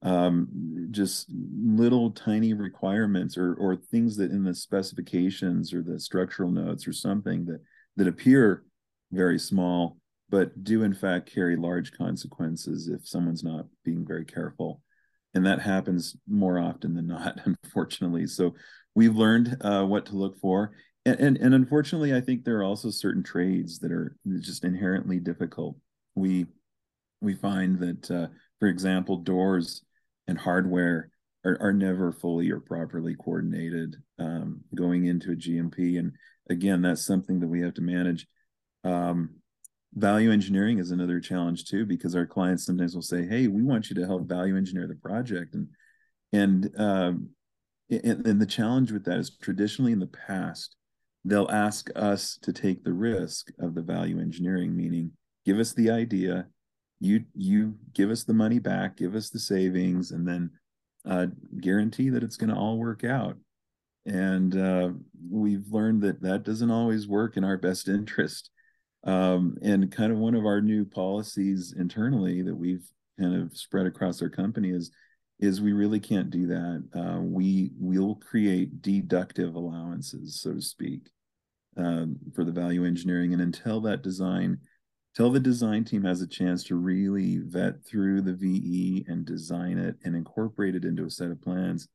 Um, 0.00 0.88
just 0.92 1.28
little 1.30 2.12
tiny 2.12 2.54
requirements 2.54 3.36
or 3.36 3.54
or 3.54 3.76
things 3.76 4.16
that 4.16 4.30
in 4.30 4.44
the 4.44 4.54
specifications 4.54 5.72
or 5.72 5.82
the 5.82 5.98
structural 5.98 6.50
notes 6.50 6.86
or 6.86 6.92
something 6.92 7.46
that 7.46 7.60
that 7.96 8.08
appear 8.08 8.64
very 9.10 9.38
small 9.38 9.97
but 10.30 10.64
do 10.64 10.82
in 10.82 10.94
fact 10.94 11.32
carry 11.32 11.56
large 11.56 11.92
consequences 11.92 12.88
if 12.88 13.06
someone's 13.06 13.44
not 13.44 13.66
being 13.84 14.06
very 14.06 14.24
careful 14.24 14.82
and 15.34 15.44
that 15.46 15.60
happens 15.60 16.16
more 16.28 16.58
often 16.58 16.94
than 16.94 17.06
not 17.06 17.38
unfortunately 17.64 18.26
so 18.26 18.54
we've 18.94 19.16
learned 19.16 19.56
uh, 19.60 19.84
what 19.84 20.06
to 20.06 20.16
look 20.16 20.38
for 20.40 20.72
and, 21.08 21.20
and, 21.20 21.36
and 21.38 21.54
unfortunately, 21.54 22.14
I 22.14 22.20
think 22.20 22.44
there 22.44 22.58
are 22.58 22.64
also 22.64 22.90
certain 22.90 23.22
trades 23.22 23.78
that 23.78 23.90
are 23.90 24.14
just 24.40 24.62
inherently 24.62 25.18
difficult. 25.18 25.76
We 26.14 26.46
we 27.20 27.34
find 27.34 27.78
that, 27.80 28.10
uh, 28.10 28.26
for 28.60 28.68
example, 28.68 29.16
doors 29.16 29.82
and 30.26 30.38
hardware 30.38 31.10
are, 31.44 31.56
are 31.60 31.72
never 31.72 32.12
fully 32.12 32.50
or 32.50 32.60
properly 32.60 33.16
coordinated 33.16 33.96
um, 34.18 34.60
going 34.74 35.06
into 35.06 35.32
a 35.32 35.36
GMP. 35.36 35.98
And 35.98 36.12
again, 36.50 36.82
that's 36.82 37.06
something 37.06 37.40
that 37.40 37.48
we 37.48 37.62
have 37.62 37.74
to 37.74 37.80
manage. 37.80 38.26
Um, 38.84 39.36
value 39.94 40.30
engineering 40.30 40.78
is 40.78 40.90
another 40.90 41.20
challenge 41.20 41.64
too, 41.64 41.86
because 41.86 42.14
our 42.14 42.26
clients 42.26 42.64
sometimes 42.64 42.94
will 42.94 43.02
say, 43.02 43.26
"Hey, 43.26 43.46
we 43.48 43.62
want 43.62 43.90
you 43.90 43.96
to 43.96 44.06
help 44.06 44.28
value 44.28 44.56
engineer 44.56 44.86
the 44.86 44.94
project," 44.94 45.54
and 45.54 45.68
and 46.32 46.70
um, 46.78 47.30
and, 47.90 48.26
and 48.26 48.40
the 48.40 48.46
challenge 48.46 48.92
with 48.92 49.04
that 49.04 49.18
is 49.18 49.36
traditionally 49.40 49.92
in 49.92 50.00
the 50.00 50.06
past 50.06 50.76
they'll 51.24 51.50
ask 51.50 51.90
us 51.96 52.38
to 52.42 52.52
take 52.52 52.84
the 52.84 52.92
risk 52.92 53.50
of 53.58 53.74
the 53.74 53.82
value 53.82 54.20
engineering 54.20 54.76
meaning 54.76 55.10
give 55.44 55.58
us 55.58 55.72
the 55.72 55.90
idea 55.90 56.46
you 57.00 57.24
you 57.34 57.74
give 57.94 58.08
us 58.08 58.22
the 58.24 58.32
money 58.32 58.60
back 58.60 58.96
give 58.96 59.16
us 59.16 59.28
the 59.28 59.38
savings 59.38 60.12
and 60.12 60.28
then 60.28 60.48
uh, 61.08 61.26
guarantee 61.60 62.10
that 62.10 62.22
it's 62.22 62.36
going 62.36 62.50
to 62.50 62.56
all 62.56 62.78
work 62.78 63.04
out. 63.04 63.36
And 64.06 64.56
uh, 64.56 64.90
we've 65.30 65.66
learned 65.70 66.02
that 66.02 66.22
that 66.22 66.44
doesn't 66.44 66.70
always 66.70 67.08
work 67.08 67.36
in 67.36 67.44
our 67.44 67.56
best 67.56 67.88
interest 67.88 68.50
Um, 69.04 69.56
and 69.62 69.90
kind 69.92 70.12
of 70.12 70.18
one 70.18 70.34
of 70.34 70.44
our 70.44 70.60
new 70.60 70.84
policies 70.84 71.74
internally 71.76 72.42
that 72.42 72.54
we've 72.54 72.86
kind 73.18 73.34
of 73.34 73.56
spread 73.56 73.86
across 73.86 74.20
our 74.22 74.28
company 74.28 74.70
is 74.70 74.90
is 75.40 75.60
we 75.60 75.72
really 75.72 76.00
can't 76.00 76.30
do 76.30 76.48
that. 76.48 76.84
Uh, 76.92 77.20
we 77.20 77.70
will 77.78 78.16
create 78.16 78.82
deductive 78.82 79.54
allowances, 79.54 80.40
so 80.40 80.52
to 80.54 80.60
speak, 80.60 81.10
um, 81.76 82.16
for 82.34 82.44
the 82.44 82.50
value 82.52 82.84
engineering, 82.84 83.32
and 83.32 83.42
until 83.42 83.80
that 83.80 84.02
design, 84.02 84.58
till 85.14 85.30
the 85.30 85.38
design 85.38 85.84
team 85.84 86.02
has 86.02 86.22
a 86.22 86.26
chance 86.26 86.64
to 86.64 86.74
really 86.74 87.38
vet 87.44 87.84
through 87.84 88.20
the 88.20 88.34
VE 88.34 89.04
and 89.06 89.24
design 89.24 89.78
it 89.78 89.96
and 90.04 90.16
incorporate 90.16 90.74
it 90.74 90.84
into 90.84 91.04
a 91.04 91.10
set 91.10 91.30
of 91.30 91.40
plans, 91.40 91.88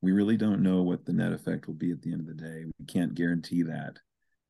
we 0.00 0.12
really 0.12 0.36
don't 0.36 0.62
know 0.62 0.82
what 0.82 1.04
the 1.04 1.12
net 1.12 1.32
effect 1.32 1.66
will 1.66 1.74
be 1.74 1.90
at 1.90 2.00
the 2.00 2.12
end 2.12 2.20
of 2.20 2.26
the 2.26 2.42
day. 2.42 2.64
We 2.78 2.86
can't 2.86 3.14
guarantee 3.14 3.62
that, 3.64 3.98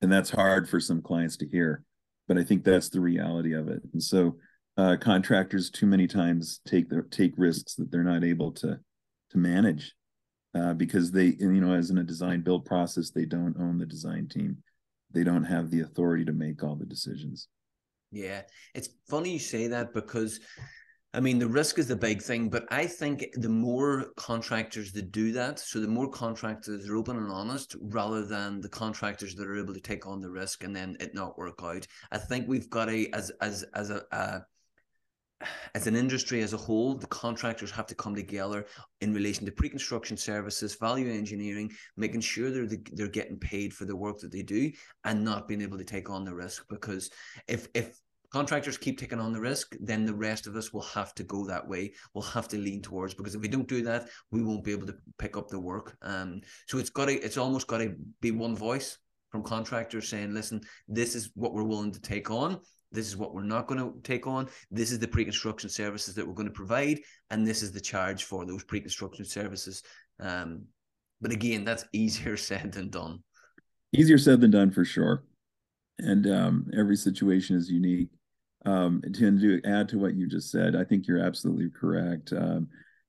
and 0.02 0.12
that's 0.12 0.30
hard 0.30 0.68
for 0.68 0.80
some 0.80 1.02
clients 1.02 1.36
to 1.38 1.48
hear, 1.48 1.84
but 2.28 2.38
I 2.38 2.44
think 2.44 2.64
that's 2.64 2.88
the 2.88 3.00
reality 3.00 3.54
of 3.54 3.68
it, 3.68 3.82
and 3.92 4.02
so 4.02 4.36
uh, 4.76 4.96
contractors 5.00 5.70
too 5.70 5.86
many 5.86 6.06
times 6.06 6.60
take 6.66 6.88
their 6.88 7.02
take 7.02 7.34
risks 7.36 7.74
that 7.74 7.90
they're 7.90 8.02
not 8.02 8.24
able 8.24 8.52
to 8.52 8.78
to 9.30 9.38
manage 9.38 9.94
uh, 10.54 10.74
because 10.74 11.10
they 11.10 11.36
you 11.38 11.60
know 11.60 11.74
as 11.74 11.90
in 11.90 11.98
a 11.98 12.04
design 12.04 12.40
build 12.40 12.64
process 12.64 13.10
they 13.10 13.24
don't 13.24 13.56
own 13.58 13.78
the 13.78 13.86
design 13.86 14.28
team. 14.28 14.58
They 15.12 15.24
don't 15.24 15.44
have 15.44 15.70
the 15.70 15.80
authority 15.80 16.24
to 16.24 16.32
make 16.32 16.62
all 16.62 16.76
the 16.76 16.86
decisions. 16.86 17.48
Yeah. 18.12 18.42
It's 18.74 18.88
funny 19.08 19.32
you 19.32 19.38
say 19.38 19.68
that 19.68 19.92
because 19.92 20.40
I 21.12 21.18
mean, 21.18 21.40
the 21.40 21.48
risk 21.48 21.80
is 21.80 21.88
the 21.88 21.96
big 21.96 22.22
thing, 22.22 22.48
but 22.48 22.66
I 22.70 22.86
think 22.86 23.26
the 23.34 23.48
more 23.48 24.06
contractors 24.16 24.92
that 24.92 25.10
do 25.10 25.32
that, 25.32 25.58
so 25.58 25.80
the 25.80 25.88
more 25.88 26.08
contractors 26.08 26.88
are 26.88 26.96
open 26.96 27.16
and 27.16 27.32
honest, 27.32 27.74
rather 27.80 28.24
than 28.24 28.60
the 28.60 28.68
contractors 28.68 29.34
that 29.34 29.48
are 29.48 29.58
able 29.58 29.74
to 29.74 29.80
take 29.80 30.06
on 30.06 30.20
the 30.20 30.30
risk 30.30 30.62
and 30.62 30.74
then 30.74 30.96
it 31.00 31.12
not 31.12 31.36
work 31.36 31.60
out. 31.64 31.84
I 32.12 32.18
think 32.18 32.46
we've 32.46 32.70
got 32.70 32.88
a 32.88 33.08
as 33.12 33.32
as 33.40 33.64
as 33.74 33.90
a, 33.90 34.44
as 35.74 35.86
an 35.88 35.96
industry 35.96 36.42
as 36.42 36.52
a 36.52 36.58
whole, 36.58 36.94
the 36.94 37.06
contractors 37.08 37.70
have 37.72 37.86
to 37.86 37.94
come 37.94 38.14
together 38.14 38.66
in 39.00 39.12
relation 39.12 39.46
to 39.46 39.52
pre-construction 39.52 40.16
services, 40.16 40.76
value 40.76 41.10
engineering, 41.10 41.72
making 41.96 42.20
sure 42.20 42.50
they're 42.50 42.66
the, 42.66 42.80
they're 42.92 43.08
getting 43.08 43.38
paid 43.38 43.72
for 43.72 43.84
the 43.84 43.96
work 43.96 44.18
that 44.20 44.30
they 44.30 44.42
do, 44.42 44.70
and 45.04 45.24
not 45.24 45.48
being 45.48 45.62
able 45.62 45.78
to 45.78 45.84
take 45.84 46.08
on 46.08 46.24
the 46.24 46.34
risk. 46.34 46.66
Because 46.68 47.10
if 47.48 47.66
if 47.74 47.98
contractors 48.32 48.78
keep 48.78 48.98
taking 48.98 49.20
on 49.20 49.32
the 49.32 49.40
risk, 49.40 49.76
then 49.80 50.06
the 50.06 50.14
rest 50.14 50.46
of 50.46 50.56
us 50.56 50.72
will 50.72 50.82
have 50.82 51.14
to 51.14 51.24
go 51.24 51.46
that 51.46 51.66
way. 51.66 51.92
We'll 52.14 52.24
have 52.24 52.48
to 52.48 52.58
lean 52.58 52.82
towards 52.82 53.14
because 53.14 53.34
if 53.34 53.40
we 53.40 53.48
don't 53.48 53.68
do 53.68 53.82
that, 53.82 54.08
we 54.30 54.42
won't 54.42 54.64
be 54.64 54.72
able 54.72 54.86
to 54.86 54.96
pick 55.18 55.36
up 55.36 55.48
the 55.48 55.60
work. 55.60 55.96
Um, 56.02 56.40
so 56.66 56.78
it's 56.78 56.90
got 56.90 57.06
to, 57.06 57.14
it's 57.14 57.36
almost 57.36 57.66
got 57.66 57.78
to 57.78 57.94
be 58.20 58.30
one 58.30 58.56
voice 58.56 58.98
from 59.30 59.42
contractors 59.42 60.08
saying, 60.08 60.34
"Listen, 60.34 60.60
this 60.88 61.14
is 61.14 61.30
what 61.34 61.52
we're 61.52 61.64
willing 61.64 61.92
to 61.92 62.00
take 62.00 62.30
on." 62.30 62.60
This 62.92 63.06
is 63.06 63.16
what 63.16 63.34
we're 63.34 63.44
not 63.44 63.68
going 63.68 63.80
to 63.80 63.94
take 64.02 64.26
on. 64.26 64.48
This 64.70 64.90
is 64.90 64.98
the 64.98 65.06
pre 65.06 65.24
construction 65.24 65.70
services 65.70 66.14
that 66.14 66.26
we're 66.26 66.34
going 66.34 66.48
to 66.48 66.52
provide. 66.52 67.00
And 67.30 67.46
this 67.46 67.62
is 67.62 67.70
the 67.72 67.80
charge 67.80 68.24
for 68.24 68.44
those 68.44 68.64
pre 68.64 68.80
construction 68.80 69.24
services. 69.24 69.82
Um, 70.18 70.64
but 71.20 71.32
again, 71.32 71.64
that's 71.64 71.84
easier 71.92 72.36
said 72.36 72.72
than 72.72 72.90
done. 72.90 73.22
Easier 73.92 74.18
said 74.18 74.40
than 74.40 74.50
done 74.50 74.70
for 74.70 74.84
sure. 74.84 75.24
And 75.98 76.26
um, 76.26 76.70
every 76.76 76.96
situation 76.96 77.56
is 77.56 77.70
unique. 77.70 78.08
Um, 78.66 79.02
to, 79.02 79.38
to 79.40 79.60
add 79.64 79.88
to 79.88 79.98
what 79.98 80.14
you 80.14 80.26
just 80.26 80.50
said, 80.50 80.76
I 80.76 80.84
think 80.84 81.06
you're 81.06 81.24
absolutely 81.24 81.70
correct. 81.70 82.32
Um, 82.32 82.68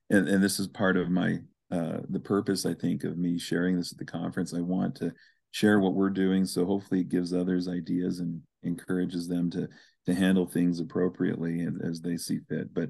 and, 0.09 0.27
and 0.27 0.43
this 0.43 0.59
is 0.59 0.67
part 0.67 0.97
of 0.97 1.09
my 1.09 1.39
uh, 1.71 1.99
the 2.09 2.19
purpose, 2.19 2.65
I 2.65 2.73
think, 2.73 3.05
of 3.05 3.17
me 3.17 3.37
sharing 3.37 3.77
this 3.77 3.93
at 3.93 3.97
the 3.97 4.05
conference. 4.05 4.53
I 4.53 4.59
want 4.59 4.95
to 4.95 5.13
share 5.51 5.79
what 5.79 5.93
we're 5.93 6.09
doing, 6.09 6.45
so 6.45 6.65
hopefully 6.65 7.01
it 7.01 7.09
gives 7.09 7.33
others 7.33 7.69
ideas 7.69 8.19
and 8.19 8.41
encourages 8.63 9.27
them 9.27 9.49
to 9.51 9.67
to 10.05 10.13
handle 10.13 10.45
things 10.45 10.79
appropriately 10.79 11.67
as 11.83 12.01
they 12.01 12.17
see 12.17 12.39
fit. 12.49 12.73
But 12.73 12.89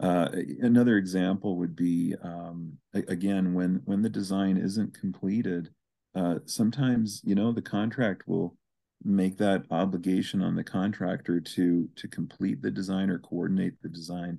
uh, 0.00 0.28
another 0.60 0.96
example 0.96 1.56
would 1.58 1.74
be 1.74 2.14
um, 2.22 2.74
again 2.94 3.54
when 3.54 3.80
when 3.84 4.02
the 4.02 4.08
design 4.08 4.56
isn't 4.56 4.98
completed, 4.98 5.70
uh, 6.14 6.36
sometimes 6.46 7.20
you 7.24 7.34
know 7.34 7.52
the 7.52 7.62
contract 7.62 8.28
will 8.28 8.56
make 9.04 9.36
that 9.38 9.64
obligation 9.70 10.42
on 10.42 10.56
the 10.56 10.64
contractor 10.64 11.40
to 11.40 11.88
to 11.96 12.08
complete 12.08 12.62
the 12.62 12.70
design 12.70 13.10
or 13.10 13.18
coordinate 13.18 13.74
the 13.82 13.88
design, 13.88 14.38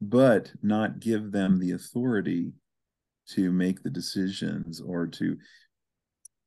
but 0.00 0.52
not 0.62 1.00
give 1.00 1.32
them 1.32 1.58
the 1.58 1.72
authority 1.72 2.52
to 3.30 3.50
make 3.50 3.82
the 3.82 3.90
decisions 3.90 4.80
or 4.80 5.06
to 5.06 5.36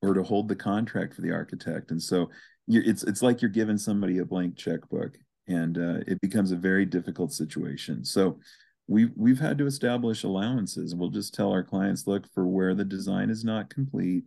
or 0.02 0.14
to 0.14 0.24
hold 0.24 0.48
the 0.48 0.56
contract 0.56 1.14
for 1.14 1.22
the 1.22 1.32
architect. 1.32 1.92
And 1.92 2.02
so 2.02 2.30
it's 2.68 3.04
it's 3.04 3.22
like 3.22 3.42
you're 3.42 3.50
giving 3.50 3.78
somebody 3.78 4.20
a 4.20 4.26
blank 4.26 4.56
checkbook, 4.56 5.18
and 5.48 5.78
uh, 5.78 6.00
it 6.08 6.22
becomes 6.22 6.52
a 6.52 6.56
very 6.58 6.86
difficult 6.86 7.34
situation. 7.34 8.06
So 8.06 8.40
we've 8.88 9.12
we've 9.16 9.40
had 9.40 9.58
to 9.58 9.66
establish 9.66 10.24
allowances. 10.24 10.96
We'll 10.96 11.10
just 11.10 11.34
tell 11.34 11.52
our 11.52 11.64
clients, 11.64 12.08
look, 12.08 12.32
for 12.34 12.48
where 12.48 12.76
the 12.76 12.86
design 12.86 13.30
is 13.30 13.44
not 13.44 13.70
complete, 13.70 14.26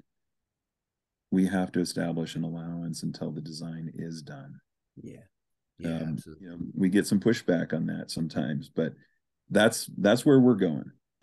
we 1.33 1.47
have 1.47 1.73
to 1.73 1.81
establish 1.81 2.37
an 2.37 2.45
allowance 2.45 3.03
until 3.03 3.33
the 3.33 3.41
design 3.41 3.91
is 3.97 4.23
done. 4.23 4.61
Yeah. 5.03 5.23
Yeah, 5.79 5.97
um, 5.97 6.19
you 6.39 6.49
know, 6.49 6.59
we 6.77 6.89
get 6.89 7.09
some 7.09 7.19
pushback 7.19 7.73
on 7.73 7.87
that 7.87 8.11
sometimes, 8.11 8.69
but 8.69 8.93
that's 9.51 9.91
that's 9.99 10.25
where 10.25 10.39
we're 10.39 10.55
going. 10.55 10.93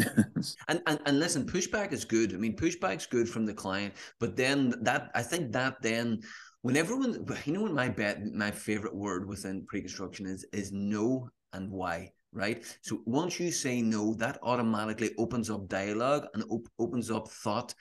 and, 0.68 0.82
and 0.86 1.00
and 1.06 1.20
listen, 1.20 1.46
pushback 1.46 1.94
is 1.94 2.04
good. 2.04 2.34
I 2.34 2.38
mean, 2.38 2.58
pushback's 2.58 3.06
good 3.06 3.30
from 3.30 3.46
the 3.46 3.54
client, 3.54 3.94
but 4.20 4.36
then 4.36 4.74
that 4.82 5.12
I 5.16 5.22
think 5.22 5.54
that 5.54 5.82
then 5.82 6.20
when 6.62 6.76
everyone 6.76 7.26
you 7.46 7.54
know 7.54 7.62
what 7.62 7.74
my 7.74 7.88
bet 7.88 8.26
my 8.34 8.52
favorite 8.52 8.96
word 8.96 9.28
within 9.28 9.66
pre-construction 9.66 10.26
is 10.26 10.46
is 10.52 10.72
no 10.74 11.30
and 11.54 11.72
why 11.72 12.12
right 12.34 12.66
so 12.82 13.02
once 13.06 13.40
you 13.40 13.50
say 13.52 13.82
no 13.82 14.14
that 14.16 14.38
automatically 14.44 15.12
opens 15.18 15.50
up 15.50 15.68
dialogue 15.68 16.26
and 16.34 16.44
op- 16.50 16.68
opens 16.78 17.10
up 17.10 17.30
thought 17.30 17.74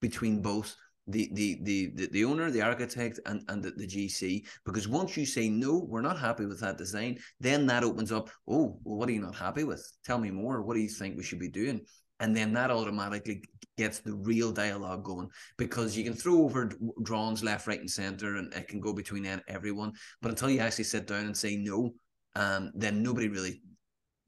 between 0.00 0.42
both 0.42 0.76
the 1.08 1.28
the 1.32 1.58
the, 1.62 2.08
the 2.12 2.24
owner 2.24 2.50
the 2.50 2.62
architect 2.62 3.18
and 3.26 3.42
and 3.48 3.62
the, 3.62 3.70
the 3.72 3.86
gc 3.86 4.44
because 4.64 4.86
once 4.86 5.16
you 5.16 5.24
say 5.24 5.48
no 5.48 5.86
we're 5.88 6.02
not 6.02 6.18
happy 6.18 6.44
with 6.44 6.60
that 6.60 6.76
design 6.76 7.18
then 7.40 7.66
that 7.66 7.82
opens 7.82 8.12
up 8.12 8.30
oh 8.46 8.78
well 8.84 8.98
what 8.98 9.08
are 9.08 9.12
you 9.12 9.20
not 9.20 9.36
happy 9.36 9.64
with? 9.64 9.90
Tell 10.04 10.18
me 10.18 10.30
more. 10.30 10.62
What 10.62 10.74
do 10.74 10.80
you 10.80 10.88
think 10.88 11.16
we 11.16 11.22
should 11.22 11.38
be 11.38 11.48
doing? 11.48 11.80
And 12.20 12.36
then 12.36 12.52
that 12.54 12.72
automatically 12.72 13.44
gets 13.76 14.00
the 14.00 14.14
real 14.14 14.50
dialogue 14.50 15.04
going 15.04 15.28
because 15.56 15.96
you 15.96 16.02
can 16.02 16.14
throw 16.14 16.42
over 16.42 16.68
drawings 17.02 17.44
left 17.44 17.68
right 17.68 17.78
and 17.78 17.88
center 17.88 18.36
and 18.36 18.52
it 18.54 18.66
can 18.66 18.80
go 18.80 18.92
between 18.92 19.40
everyone. 19.46 19.92
But 20.20 20.32
until 20.32 20.50
you 20.50 20.58
actually 20.58 20.84
sit 20.84 21.06
down 21.06 21.26
and 21.26 21.36
say 21.36 21.56
no 21.56 21.94
um, 22.34 22.72
then 22.74 23.02
nobody 23.02 23.28
really 23.28 23.62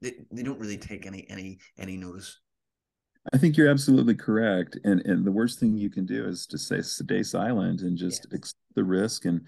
they, 0.01 0.13
they 0.31 0.43
don't 0.43 0.59
really 0.59 0.77
take 0.77 1.05
any 1.05 1.29
any 1.29 1.59
any 1.77 1.97
notice 1.97 2.39
i 3.33 3.37
think 3.37 3.57
you're 3.57 3.69
absolutely 3.69 4.15
correct 4.15 4.77
and 4.83 5.01
and 5.05 5.25
the 5.25 5.31
worst 5.31 5.59
thing 5.59 5.77
you 5.77 5.89
can 5.89 6.05
do 6.05 6.25
is 6.25 6.45
to 6.47 6.57
say 6.57 6.81
stay 6.81 7.23
silent 7.23 7.81
and 7.81 7.97
just 7.97 8.27
yes. 8.29 8.39
accept 8.39 8.59
the 8.75 8.83
risk 8.83 9.25
and 9.25 9.41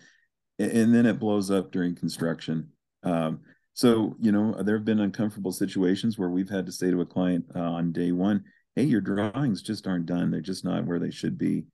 and 0.60 0.94
then 0.94 1.06
it 1.06 1.20
blows 1.20 1.50
up 1.50 1.72
during 1.72 1.96
construction 1.96 2.70
um, 3.04 3.42
so, 3.74 4.16
you 4.20 4.32
know, 4.32 4.54
there 4.62 4.76
have 4.76 4.86
been 4.86 5.00
uncomfortable 5.00 5.52
situations 5.52 6.18
where 6.18 6.30
we've 6.30 6.50
had 6.50 6.66
to 6.68 6.72
say 6.72 6.92
to 6.92 7.02
a 7.02 7.06
client 7.06 7.46
uh, 7.56 7.60
on 7.60 7.92
day 7.92 8.12
one, 8.12 8.44
hey, 8.76 8.84
your 8.84 9.02
drawings 9.02 9.62
just 9.62 9.88
aren't 9.88 10.06
done. 10.06 10.30
They're 10.30 10.42
just 10.42 10.64
not 10.64 10.86
where 10.86 11.00
they 11.00 11.12
should 11.12 11.38
be. 11.38 11.66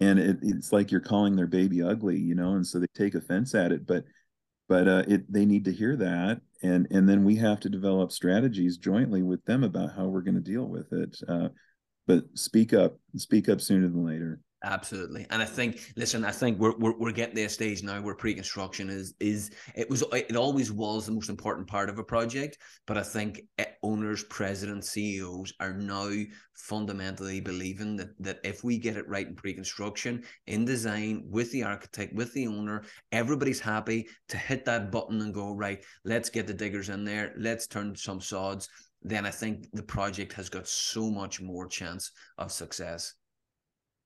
And 0.00 0.18
it, 0.18 0.38
it's 0.42 0.72
like 0.72 0.90
you're 0.90 1.00
calling 1.00 1.36
their 1.36 1.46
baby 1.46 1.80
ugly, 1.80 2.18
you 2.18 2.34
know, 2.34 2.54
and 2.54 2.66
so 2.66 2.80
they 2.80 2.86
take 2.94 3.14
offense 3.14 3.54
at 3.54 3.70
it. 3.70 3.86
But 3.86 4.04
but 4.68 4.88
uh, 4.88 5.04
it 5.06 5.30
they 5.32 5.44
need 5.44 5.64
to 5.66 5.72
hear 5.72 5.96
that, 5.96 6.40
and 6.62 6.86
and 6.90 7.08
then 7.08 7.24
we 7.24 7.36
have 7.36 7.60
to 7.60 7.68
develop 7.68 8.12
strategies 8.12 8.76
jointly 8.76 9.22
with 9.22 9.44
them 9.44 9.64
about 9.64 9.94
how 9.94 10.06
we're 10.06 10.22
going 10.22 10.34
to 10.34 10.40
deal 10.40 10.64
with 10.64 10.92
it. 10.92 11.16
Uh, 11.28 11.48
but 12.06 12.24
speak 12.34 12.72
up, 12.72 12.98
speak 13.16 13.48
up 13.48 13.60
sooner 13.60 13.88
than 13.88 14.04
later. 14.04 14.40
Absolutely, 14.64 15.26
and 15.28 15.42
I 15.42 15.44
think, 15.44 15.92
listen, 15.94 16.24
I 16.24 16.30
think 16.30 16.58
we're, 16.58 16.74
we're 16.78 16.96
we're 16.96 17.12
getting 17.12 17.36
to 17.36 17.44
a 17.44 17.48
stage 17.50 17.82
now 17.82 18.00
where 18.00 18.14
pre-construction 18.14 18.88
is 18.88 19.12
is 19.20 19.50
it 19.74 19.90
was 19.90 20.02
it 20.14 20.36
always 20.36 20.72
was 20.72 21.04
the 21.04 21.12
most 21.12 21.28
important 21.28 21.66
part 21.68 21.90
of 21.90 21.98
a 21.98 22.02
project, 22.02 22.56
but 22.86 22.96
I 22.96 23.02
think 23.02 23.42
eh, 23.58 23.66
owners, 23.82 24.24
presidents, 24.24 24.90
CEOs 24.90 25.52
are 25.60 25.74
now 25.74 26.10
fundamentally 26.54 27.42
believing 27.42 27.94
that 27.96 28.18
that 28.20 28.38
if 28.42 28.64
we 28.64 28.78
get 28.78 28.96
it 28.96 29.06
right 29.06 29.26
in 29.26 29.34
pre-construction, 29.34 30.24
in 30.46 30.64
design, 30.64 31.26
with 31.28 31.52
the 31.52 31.62
architect, 31.62 32.14
with 32.14 32.32
the 32.32 32.46
owner, 32.46 32.84
everybody's 33.12 33.60
happy 33.60 34.08
to 34.30 34.38
hit 34.38 34.64
that 34.64 34.90
button 34.90 35.20
and 35.20 35.34
go 35.34 35.52
right. 35.54 35.84
Let's 36.06 36.30
get 36.30 36.46
the 36.46 36.54
diggers 36.54 36.88
in 36.88 37.04
there. 37.04 37.34
Let's 37.36 37.66
turn 37.66 37.94
some 37.94 38.22
sods. 38.22 38.70
Then 39.02 39.26
I 39.26 39.30
think 39.30 39.68
the 39.74 39.82
project 39.82 40.32
has 40.32 40.48
got 40.48 40.66
so 40.66 41.10
much 41.10 41.38
more 41.42 41.68
chance 41.68 42.10
of 42.38 42.50
success 42.50 43.12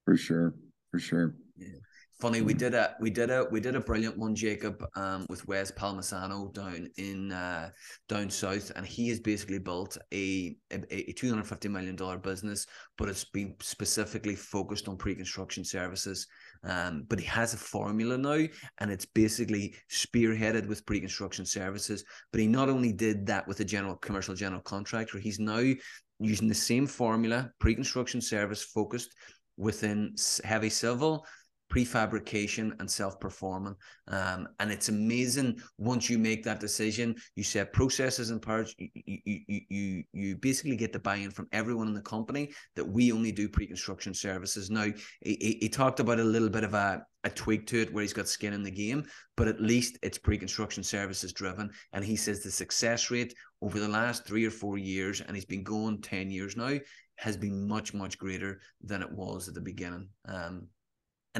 for 0.08 0.16
sure 0.16 0.54
for 0.90 0.98
sure 0.98 1.34
yeah 1.56 1.78
Funny, 2.20 2.40
we 2.40 2.52
did 2.52 2.74
a 2.74 2.96
we 2.98 3.10
did 3.10 3.30
a 3.30 3.46
we 3.52 3.60
did 3.60 3.76
a 3.76 3.80
brilliant 3.80 4.18
one, 4.18 4.34
Jacob, 4.34 4.84
um, 4.96 5.24
with 5.28 5.46
Wes 5.46 5.70
Palmisano 5.70 6.52
down 6.52 6.88
in 6.96 7.30
uh, 7.30 7.70
down 8.08 8.28
south, 8.28 8.72
and 8.74 8.84
he 8.84 9.08
has 9.10 9.20
basically 9.20 9.60
built 9.60 9.96
a 10.12 10.56
a, 10.72 11.10
a 11.10 11.12
two 11.12 11.28
hundred 11.28 11.46
fifty 11.46 11.68
million 11.68 11.94
dollar 11.94 12.18
business, 12.18 12.66
but 12.96 13.08
it's 13.08 13.22
been 13.22 13.54
specifically 13.60 14.34
focused 14.34 14.88
on 14.88 14.96
pre 14.96 15.14
construction 15.14 15.64
services. 15.64 16.26
Um, 16.64 17.04
but 17.08 17.20
he 17.20 17.26
has 17.26 17.54
a 17.54 17.56
formula 17.56 18.18
now, 18.18 18.48
and 18.78 18.90
it's 18.90 19.06
basically 19.06 19.76
spearheaded 19.88 20.66
with 20.66 20.84
pre 20.86 20.98
construction 20.98 21.46
services. 21.46 22.04
But 22.32 22.40
he 22.40 22.48
not 22.48 22.68
only 22.68 22.92
did 22.92 23.26
that 23.26 23.46
with 23.46 23.60
a 23.60 23.64
general 23.64 23.94
commercial 23.94 24.34
general 24.34 24.62
contractor, 24.62 25.20
he's 25.20 25.38
now 25.38 25.72
using 26.18 26.48
the 26.48 26.54
same 26.54 26.88
formula, 26.88 27.52
pre 27.60 27.76
construction 27.76 28.20
service 28.20 28.64
focused 28.64 29.14
within 29.58 30.14
heavy 30.44 30.70
civil 30.70 31.26
prefabrication 31.70 32.78
and 32.80 32.90
self-performing. 32.90 33.74
Um, 34.08 34.48
and 34.58 34.70
it's 34.72 34.88
amazing 34.88 35.60
once 35.76 36.08
you 36.08 36.18
make 36.18 36.42
that 36.44 36.60
decision 36.60 37.14
you 37.36 37.44
set 37.44 37.72
processes 37.72 38.30
and 38.30 38.40
parts 38.40 38.74
you, 38.78 38.88
you, 38.94 39.40
you, 39.46 39.60
you, 39.68 40.04
you 40.12 40.36
basically 40.36 40.76
get 40.76 40.92
the 40.92 40.98
buy-in 40.98 41.30
from 41.30 41.46
everyone 41.52 41.88
in 41.88 41.94
the 41.94 42.00
company 42.00 42.50
that 42.74 42.84
we 42.84 43.12
only 43.12 43.32
do 43.32 43.48
pre-construction 43.48 44.14
services. 44.14 44.70
Now 44.70 44.86
he, 45.20 45.58
he 45.60 45.68
talked 45.68 46.00
about 46.00 46.20
a 46.20 46.24
little 46.24 46.48
bit 46.48 46.64
of 46.64 46.72
a, 46.72 47.02
a 47.24 47.30
tweak 47.30 47.66
to 47.66 47.82
it 47.82 47.92
where 47.92 48.02
he's 48.02 48.12
got 48.14 48.28
skin 48.28 48.54
in 48.54 48.62
the 48.62 48.70
game 48.70 49.04
but 49.36 49.48
at 49.48 49.60
least 49.60 49.98
it's 50.02 50.18
pre-construction 50.18 50.82
services 50.82 51.32
driven. 51.32 51.70
And 51.92 52.04
he 52.04 52.16
says 52.16 52.42
the 52.42 52.50
success 52.50 53.10
rate 53.10 53.34
over 53.60 53.78
the 53.78 53.88
last 53.88 54.26
three 54.26 54.46
or 54.46 54.50
four 54.50 54.78
years 54.78 55.20
and 55.20 55.36
he's 55.36 55.44
been 55.44 55.62
going 55.62 56.00
10 56.00 56.30
years 56.30 56.56
now 56.56 56.78
has 57.18 57.36
been 57.36 57.68
much 57.68 57.92
much 57.92 58.18
greater 58.18 58.60
than 58.82 59.02
it 59.02 59.10
was 59.10 59.48
at 59.48 59.54
the 59.54 59.60
beginning 59.60 60.08
um, 60.26 60.68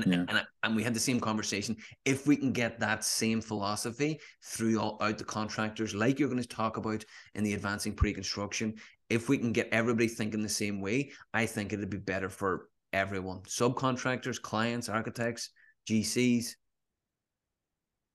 and, 0.04 0.12
yeah. 0.12 0.24
and 0.28 0.46
and 0.62 0.76
we 0.76 0.82
had 0.82 0.94
the 0.94 1.00
same 1.00 1.20
conversation. 1.20 1.76
If 2.04 2.26
we 2.26 2.36
can 2.36 2.52
get 2.52 2.80
that 2.80 3.04
same 3.04 3.40
philosophy 3.40 4.20
throughout 4.42 5.18
the 5.18 5.24
contractors, 5.24 5.94
like 5.94 6.18
you're 6.18 6.28
going 6.28 6.42
to 6.42 6.48
talk 6.48 6.76
about 6.76 7.04
in 7.34 7.44
the 7.44 7.54
advancing 7.54 7.94
pre-construction, 7.94 8.74
if 9.08 9.28
we 9.28 9.38
can 9.38 9.52
get 9.52 9.68
everybody 9.72 10.08
thinking 10.08 10.42
the 10.42 10.48
same 10.48 10.80
way, 10.80 11.12
I 11.32 11.46
think 11.46 11.72
it'd 11.72 11.90
be 11.90 11.96
better 11.96 12.28
for 12.28 12.68
everyone: 12.92 13.42
subcontractors, 13.42 14.40
clients, 14.40 14.88
architects, 14.88 15.50
GCs. 15.88 16.54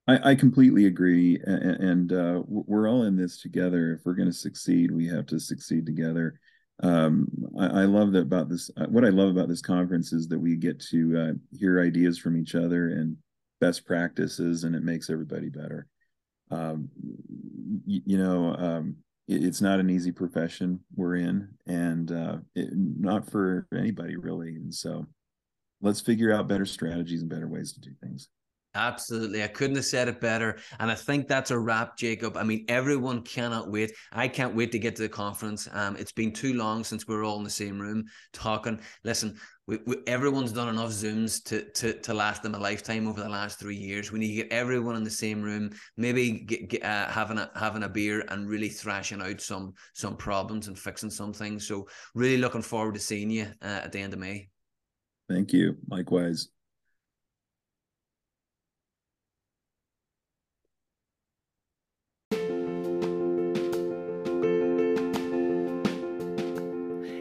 I, 0.06 0.32
I 0.32 0.36
completely 0.36 0.88
agree, 0.88 1.39
and, 1.45 1.63
and 1.63 2.13
uh, 2.13 2.43
we're 2.45 2.89
all 2.89 3.04
in 3.04 3.15
this 3.15 3.41
together. 3.41 3.93
If 3.93 4.06
we're 4.06 4.15
going 4.15 4.30
to 4.30 4.34
succeed, 4.34 4.91
we 4.91 5.08
have 5.08 5.26
to 5.28 5.39
succeed 5.39 5.86
together 5.86 6.39
um, 6.82 7.28
I, 7.60 7.66
I, 7.66 7.86
love 7.86 8.12
that 8.14 8.24
about 8.24 8.50
this. 8.50 8.72
Uh, 8.76 8.88
what 8.88 9.06
I 9.06 9.10
love 9.10 9.30
about 9.30 9.48
this 9.48 9.62
conference 9.62 10.12
is 10.12 10.28
that 10.30 10.40
we 10.40 10.56
get 10.56 10.80
to 10.90 11.18
uh, 11.18 11.58
hear 11.58 11.82
ideas 11.82 12.18
from 12.18 12.36
each 12.36 12.56
other 12.56 12.90
and 12.90 13.16
best 13.62 13.86
practices, 13.86 14.64
and 14.64 14.76
it 14.76 14.84
makes 14.84 15.10
everybody 15.10 15.50
better. 15.50 15.88
Um, 16.50 16.90
you, 17.86 18.02
you 18.06 18.18
know, 18.18 18.56
um, 18.56 18.96
it, 19.28 19.44
it's 19.44 19.62
not 19.62 19.80
an 19.80 19.90
easy 19.90 20.12
profession 20.12 20.80
we're 20.96 21.18
in, 21.18 21.48
and 21.68 22.12
uh, 22.12 22.38
it, 22.56 22.70
not 22.74 23.30
for 23.30 23.68
anybody 23.78 24.16
really. 24.16 24.56
And 24.56 24.74
so, 24.74 25.06
let's 25.82 26.02
figure 26.02 26.34
out 26.34 26.48
better 26.48 26.66
strategies 26.66 27.22
and 27.22 27.30
better 27.30 27.48
ways 27.48 27.74
to 27.74 27.82
do 27.82 27.92
things. 28.02 28.30
Absolutely. 28.76 29.44
I 29.44 29.48
couldn't 29.48 29.76
have 29.76 29.86
said 29.86 30.08
it 30.08 30.20
better. 30.20 30.58
And 30.80 30.90
I 30.90 30.96
think 30.96 31.28
that's 31.28 31.52
a 31.52 31.60
wrap, 31.60 31.96
Jacob. 31.96 32.38
I 32.38 32.44
mean, 32.44 32.66
everyone 32.68 33.22
cannot 33.22 33.70
wait. 33.70 33.92
I 34.12 34.28
can't 34.28 34.56
wait 34.56 34.72
to 34.72 34.80
get 34.80 34.96
to 34.96 35.04
the 35.04 35.10
conference. 35.10 35.70
Um, 35.72 35.96
it's 35.96 36.12
been 36.12 36.32
too 36.32 36.56
long 36.56 36.84
since 36.84 37.08
we 37.08 37.16
are 37.16 37.24
all 37.24 37.38
in 37.38 37.44
the 37.44 37.50
same 37.52 37.80
room 37.80 38.06
talking. 38.32 38.80
Listen, 39.04 39.38
we, 39.68 39.78
we, 39.86 39.98
everyone's 40.08 40.52
done 40.52 40.70
enough 40.70 40.90
Zooms 40.90 41.44
to, 41.46 41.64
to 41.72 41.94
to 42.02 42.14
last 42.14 42.44
them 42.44 42.56
a 42.56 42.60
lifetime 42.60 43.08
over 43.08 43.22
the 43.22 43.30
last 43.30 43.60
three 43.60 43.78
years. 43.78 44.12
We 44.12 44.20
need 44.20 44.30
to 44.30 44.44
get 44.44 44.52
everyone 44.52 44.96
in 44.96 45.04
the 45.04 45.10
same 45.10 45.42
room, 45.42 45.70
maybe 45.96 46.32
get, 46.32 46.68
get 46.68 46.84
uh, 46.84 47.08
having 47.08 47.38
a 47.38 47.50
having 47.56 47.84
a 47.84 47.90
beer 47.90 48.26
and 48.30 48.50
really 48.50 48.70
thrashing 48.70 49.22
out 49.22 49.40
some 49.40 49.74
some 49.94 50.18
problems 50.18 50.68
and 50.68 50.78
fixing 50.78 51.12
some 51.12 51.32
things. 51.32 51.66
So 51.68 51.88
really 52.14 52.38
looking 52.38 52.62
forward 52.62 52.96
to 52.96 53.00
seeing 53.00 53.30
you 53.30 53.48
uh, 53.62 53.82
at 53.84 53.92
the 53.92 54.00
end 54.00 54.14
of 54.14 54.20
May. 54.20 54.50
Thank 55.30 55.54
you. 55.54 55.78
Likewise. 55.88 56.50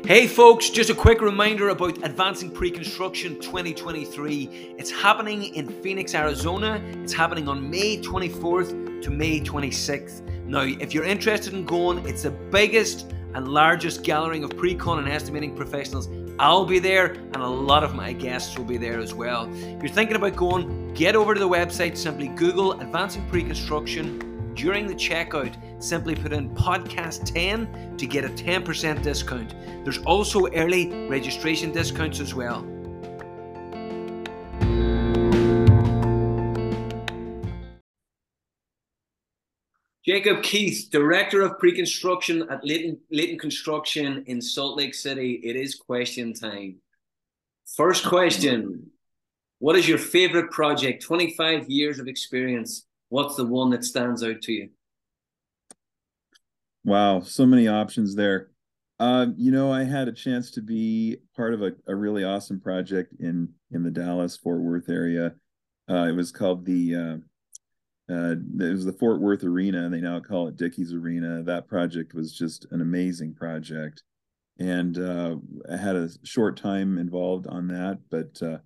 Hey 0.04 0.26
folks, 0.26 0.68
just 0.68 0.90
a 0.90 0.94
quick 0.94 1.20
reminder 1.20 1.68
about 1.68 2.04
Advancing 2.04 2.50
Pre-Construction 2.50 3.38
2023. 3.38 4.74
It's 4.76 4.90
happening 4.90 5.54
in 5.54 5.68
Phoenix, 5.80 6.12
Arizona. 6.16 6.82
It's 7.04 7.12
happening 7.12 7.48
on 7.48 7.70
May 7.70 7.98
24th 8.02 9.00
to 9.02 9.10
May 9.10 9.40
26th. 9.40 10.22
Now, 10.44 10.62
if 10.62 10.92
you're 10.92 11.04
interested 11.04 11.54
in 11.54 11.64
going, 11.64 12.04
it's 12.04 12.24
the 12.24 12.32
biggest 12.32 13.12
and 13.34 13.46
largest 13.46 14.02
gathering 14.02 14.42
of 14.42 14.56
pre-con 14.56 14.98
and 14.98 15.08
estimating 15.08 15.54
professionals. 15.54 16.08
I'll 16.36 16.66
be 16.66 16.80
there 16.80 17.12
and 17.12 17.36
a 17.36 17.46
lot 17.46 17.84
of 17.84 17.94
my 17.94 18.12
guests 18.12 18.58
will 18.58 18.64
be 18.64 18.78
there 18.78 18.98
as 18.98 19.14
well. 19.14 19.48
If 19.54 19.84
you're 19.84 19.92
thinking 19.92 20.16
about 20.16 20.34
going, 20.34 20.94
get 20.94 21.14
over 21.14 21.32
to 21.32 21.38
the 21.38 21.48
website, 21.48 21.96
simply 21.96 22.26
Google 22.26 22.72
Advancing 22.80 23.24
Pre-Construction 23.28 24.54
during 24.54 24.88
the 24.88 24.94
checkout, 24.94 25.56
simply 25.82 26.14
put 26.14 26.32
in 26.32 26.54
podcast 26.54 27.32
10 27.32 27.96
to 27.96 28.06
get 28.06 28.24
a 28.24 28.28
10% 28.28 29.02
discount. 29.02 29.54
There's 29.84 29.98
also 29.98 30.46
early 30.52 31.08
registration 31.08 31.72
discounts 31.72 32.20
as 32.20 32.34
well. 32.34 32.66
Jacob 40.04 40.42
Keith, 40.42 40.88
Director 40.90 41.42
of 41.42 41.58
Pre-Construction 41.58 42.48
at 42.50 42.64
Layton, 42.64 42.98
Layton 43.10 43.38
Construction 43.38 44.24
in 44.26 44.40
Salt 44.40 44.76
Lake 44.76 44.94
City. 44.94 45.40
It 45.44 45.54
is 45.54 45.76
question 45.76 46.34
time. 46.34 46.76
First 47.76 48.04
question. 48.04 48.90
What 49.60 49.76
is 49.76 49.88
your 49.88 49.98
favorite 49.98 50.50
project? 50.50 51.04
25 51.04 51.70
years 51.70 52.00
of 52.00 52.08
experience 52.08 52.84
what's 53.12 53.36
the 53.36 53.44
one 53.44 53.68
that 53.68 53.84
stands 53.84 54.22
out 54.22 54.40
to 54.40 54.52
you? 54.52 54.70
Wow, 56.84 57.20
so 57.20 57.46
many 57.46 57.68
options 57.68 58.14
there. 58.14 58.48
Uh, 58.98 59.26
you 59.36 59.50
know, 59.50 59.72
I 59.72 59.84
had 59.84 60.08
a 60.08 60.12
chance 60.12 60.50
to 60.52 60.62
be 60.62 61.16
part 61.36 61.54
of 61.54 61.62
a, 61.62 61.72
a 61.86 61.94
really 61.94 62.24
awesome 62.24 62.60
project 62.60 63.14
in 63.18 63.48
in 63.70 63.82
the 63.82 63.90
Dallas 63.90 64.36
Fort 64.36 64.60
Worth 64.60 64.88
area. 64.88 65.34
Uh, 65.90 66.06
it 66.08 66.12
was 66.12 66.30
called 66.30 66.64
the 66.64 66.94
uh, 66.94 68.12
uh, 68.12 68.34
it 68.60 68.72
was 68.72 68.84
the 68.84 68.92
Fort 68.92 69.20
Worth 69.20 69.44
Arena, 69.44 69.88
they 69.88 70.00
now 70.00 70.20
call 70.20 70.48
it 70.48 70.56
Dickies 70.56 70.92
Arena. 70.92 71.42
That 71.42 71.68
project 71.68 72.14
was 72.14 72.32
just 72.32 72.66
an 72.70 72.80
amazing 72.80 73.34
project, 73.34 74.02
and 74.58 74.98
uh, 74.98 75.36
I 75.70 75.76
had 75.76 75.96
a 75.96 76.08
short 76.24 76.56
time 76.56 76.98
involved 76.98 77.46
on 77.46 77.68
that. 77.68 78.00
But 78.10 78.42
uh, 78.42 78.58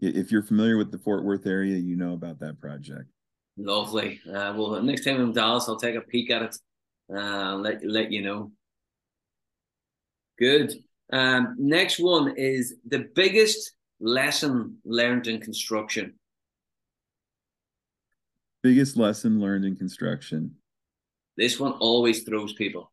if 0.00 0.30
you're 0.30 0.42
familiar 0.42 0.76
with 0.76 0.92
the 0.92 0.98
Fort 0.98 1.24
Worth 1.24 1.46
area, 1.46 1.76
you 1.76 1.96
know 1.96 2.12
about 2.12 2.40
that 2.40 2.60
project. 2.60 3.10
Lovely. 3.56 4.20
Well, 4.26 4.82
next 4.82 5.04
time 5.04 5.16
I'm 5.16 5.22
in 5.22 5.32
Dallas, 5.32 5.68
I'll 5.68 5.76
take 5.76 5.94
a 5.94 6.00
peek 6.00 6.30
at 6.30 6.42
it. 6.42 6.56
Uh, 7.14 7.56
let 7.56 7.84
let 7.84 8.10
you 8.10 8.22
know. 8.22 8.52
Good. 10.38 10.74
Um, 11.12 11.54
next 11.58 12.00
one 12.00 12.34
is 12.36 12.74
the 12.86 13.08
biggest 13.14 13.72
lesson 14.00 14.78
learned 14.84 15.26
in 15.26 15.40
construction. 15.40 16.14
Biggest 18.62 18.96
lesson 18.96 19.40
learned 19.40 19.64
in 19.64 19.76
construction. 19.76 20.56
This 21.36 21.60
one 21.60 21.72
always 21.72 22.22
throws 22.24 22.52
people. 22.54 22.90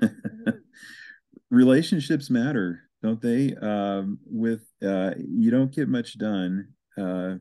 Relationships 1.50 2.30
matter, 2.30 2.82
don't 3.02 3.20
they? 3.20 3.54
Um, 3.56 4.18
with 4.26 4.62
uh, 4.84 5.14
you 5.16 5.50
don't 5.50 5.72
get 5.72 5.88
much 5.88 6.18
done 6.18 6.68
uh, 6.98 7.36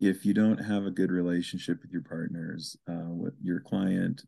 if 0.00 0.26
you 0.26 0.34
don't 0.34 0.58
have 0.58 0.84
a 0.84 0.90
good 0.90 1.10
relationship 1.10 1.80
with 1.82 1.92
your 1.92 2.02
partners, 2.02 2.76
uh, 2.88 3.08
with 3.08 3.34
your 3.42 3.60
client, 3.60 4.22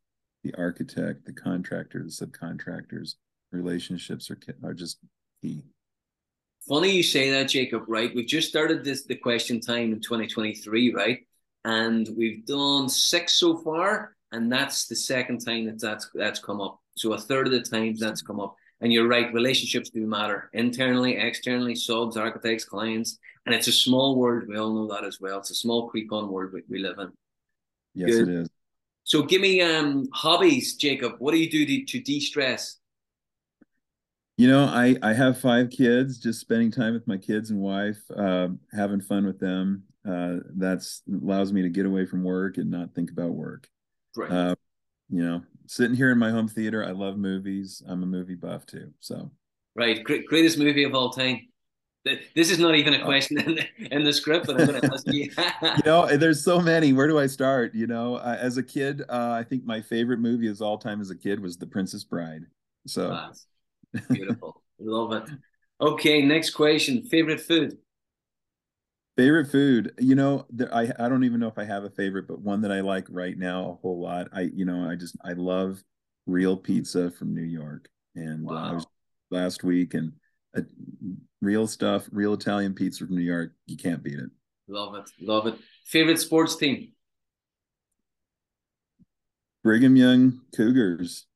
the 0.45 0.55
architect, 0.57 1.25
the 1.25 1.33
contractor, 1.33 2.03
the 2.03 2.11
subcontractors, 2.11 3.15
relationships 3.51 4.31
are 4.31 4.39
are 4.63 4.75
just 4.75 4.99
key. 5.43 5.65
Funny 6.69 6.91
you 6.91 7.03
say 7.03 7.31
that, 7.31 7.49
Jacob. 7.49 7.85
Right? 7.89 8.15
We've 8.15 8.27
just 8.27 8.49
started 8.49 8.85
this 8.85 9.05
the 9.05 9.17
question 9.17 9.61
time 9.61 9.93
in 9.93 10.01
2023, 10.01 10.95
right? 10.95 11.19
And 11.65 12.09
we've 12.17 12.45
done 12.47 12.89
six 12.89 13.35
so 13.35 13.57
far, 13.57 14.15
and 14.31 14.53
that's 14.53 14.87
the 14.87 14.97
second 14.97 15.39
time 15.39 15.67
that 15.67 15.81
that's 15.81 16.11
that's 16.15 16.41
come 16.41 16.61
up. 16.61 16.79
So 16.97 17.15
a 17.15 17.19
third 17.19 17.47
of 17.47 17.53
the 17.53 17.63
times 17.63 17.99
that's 17.99 18.23
come 18.23 18.39
up. 18.39 18.55
And 18.81 18.93
you're 18.93 19.09
right, 19.09 19.33
relationships 19.33 19.89
do 19.89 20.07
matter 20.07 20.51
internally, 20.53 21.17
externally, 21.17 21.75
subs, 21.75 22.19
architects, 22.19 22.65
clients. 22.65 23.19
And 23.47 23.55
it's 23.55 23.69
a 23.69 23.73
small 23.73 24.17
world. 24.17 24.45
We 24.47 24.59
all 24.59 24.75
know 24.75 24.95
that 24.95 25.05
as 25.05 25.21
well. 25.21 25.39
It's 25.39 25.51
a 25.51 25.55
small 25.55 25.89
pre-con 25.89 26.31
world 26.31 26.53
we, 26.53 26.63
we 26.69 26.79
live 26.81 26.99
in. 26.99 27.11
Yes, 27.95 28.11
Good. 28.11 28.29
it 28.29 28.35
is. 28.35 28.49
So 29.05 29.23
give 29.23 29.41
me 29.41 29.61
um 29.61 30.09
hobbies, 30.13 30.77
Jacob. 30.77 31.15
What 31.19 31.33
do 31.33 31.39
you 31.39 31.51
do 31.51 31.65
to, 31.65 31.85
to 31.85 32.01
de-stress? 32.01 32.79
You 34.37 34.49
know, 34.49 34.65
I 34.65 34.97
I 35.03 35.13
have 35.13 35.39
five 35.39 35.71
kids. 35.71 36.19
Just 36.19 36.41
spending 36.41 36.71
time 36.71 36.95
with 36.95 37.07
my 37.07 37.17
kids 37.17 37.51
and 37.51 37.61
wife, 37.61 38.03
uh, 38.17 38.49
having 38.73 39.01
fun 39.01 39.27
with 39.27 39.39
them. 39.39 39.85
uh, 40.09 40.37
that's 40.57 41.03
allows 41.09 41.53
me 41.53 41.63
to 41.63 41.69
get 41.69 41.87
away 41.87 42.07
from 42.07 42.25
work 42.25 42.59
and 42.59 42.71
not 42.71 42.95
think 42.95 43.11
about 43.11 43.31
work. 43.31 43.69
Right. 44.17 44.31
Uh, 44.31 44.55
you 45.09 45.25
know, 45.25 45.43
sitting 45.67 45.97
here 45.97 46.11
in 46.11 46.19
my 46.19 46.31
home 46.31 46.49
theater, 46.49 46.85
I 46.85 46.91
love 46.91 47.17
movies. 47.17 47.83
I'm 47.87 48.03
a 48.03 48.07
movie 48.07 48.35
buff 48.35 48.67
too. 48.67 48.93
So, 49.01 49.31
right, 49.75 50.03
greatest 50.03 50.59
movie 50.59 50.85
of 50.85 50.95
all 50.95 51.11
time. 51.11 51.41
This 52.05 52.51
is 52.51 52.59
not 52.59 52.75
even 52.75 52.93
a 52.95 52.99
oh. 52.99 53.05
question 53.07 53.41
in 53.41 53.55
the, 53.55 53.67
in 53.91 54.05
the 54.05 54.13
script, 54.13 54.47
but 54.47 54.61
I'm 54.61 54.67
going 54.67 54.81
to 54.81 54.93
ask 54.93 55.07
you. 55.07 55.31
you 55.63 55.83
know, 55.87 56.07
there's 56.17 56.45
so 56.45 56.61
many. 56.61 56.93
Where 56.93 57.09
do 57.09 57.19
I 57.19 57.27
start? 57.27 57.75
You 57.75 57.87
know, 57.87 58.17
uh, 58.17 58.37
as 58.39 58.59
a 58.59 58.63
kid, 58.63 59.03
uh, 59.09 59.31
I 59.31 59.43
think 59.43 59.65
my 59.65 59.81
favorite 59.81 60.19
movie 60.19 60.49
as 60.49 60.61
all 60.61 60.77
time 60.77 61.01
as 61.01 61.11
a 61.11 61.17
kid 61.17 61.41
was 61.41 61.57
The 61.57 61.67
Princess 61.67 62.05
Bride. 62.05 62.43
So 62.87 63.09
That's 63.93 64.07
beautiful, 64.09 64.63
love 64.79 65.13
it. 65.13 65.31
Okay, 65.81 66.21
next 66.21 66.51
question. 66.51 67.03
Favorite 67.05 67.41
food. 67.41 67.79
Favorite 69.17 69.47
food, 69.47 69.95
you 69.99 70.17
know, 70.17 70.45
I 70.73 70.93
I 70.99 71.09
don't 71.09 71.25
even 71.25 71.39
know 71.39 71.47
if 71.47 71.57
I 71.57 71.65
have 71.65 71.85
a 71.85 71.91
favorite, 71.91 72.27
but 72.27 72.41
one 72.41 72.63
that 72.63 72.73
I 72.73 72.81
like 72.81 73.07
right 73.09 73.39
now 73.39 73.71
a 73.71 73.75
whole 73.75 74.03
lot. 74.03 74.29
I 74.33 74.51
you 74.53 74.65
know 74.65 74.91
I 74.91 74.97
just 74.97 75.17
I 75.25 75.35
love 75.35 75.83
real 76.27 76.57
pizza 76.57 77.13
from 77.13 77.33
New 77.33 77.45
York, 77.45 77.89
and 78.17 78.45
wow. 78.45 78.57
uh, 78.57 78.71
I 78.71 78.73
was 78.75 78.87
last 79.31 79.63
week 79.63 79.95
and 79.95 80.13
uh, 80.57 80.63
real 81.41 81.67
stuff, 81.67 82.09
real 82.13 82.35
Italian 82.35 82.75
pizza 82.75 83.07
from 83.07 83.17
New 83.17 83.23
York. 83.23 83.53
You 83.67 83.77
can't 83.77 84.03
beat 84.03 84.19
it. 84.19 84.31
Love 84.69 84.95
it, 84.95 85.11
love 85.21 85.47
it. 85.47 85.57
Favorite 85.87 86.19
sports 86.19 86.57
team. 86.57 86.93
Brigham 89.63 89.97
Young 89.97 90.41
Cougars, 90.55 91.27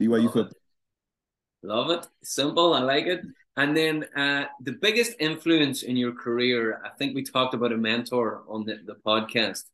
BYU 0.00 0.24
love 0.24 0.32
football. 0.32 0.46
It. 0.50 0.56
Love 1.66 1.90
it. 1.90 2.06
Simple. 2.22 2.74
I 2.74 2.80
like 2.80 3.06
it. 3.06 3.22
And 3.56 3.76
then 3.76 4.04
uh, 4.16 4.46
the 4.62 4.72
biggest 4.72 5.16
influence 5.18 5.82
in 5.82 5.96
your 5.96 6.12
career, 6.12 6.80
I 6.84 6.90
think 6.90 7.14
we 7.14 7.22
talked 7.22 7.52
about 7.52 7.72
a 7.72 7.76
mentor 7.76 8.42
on 8.48 8.64
the, 8.64 8.78
the 8.86 8.94
podcast. 8.94 9.64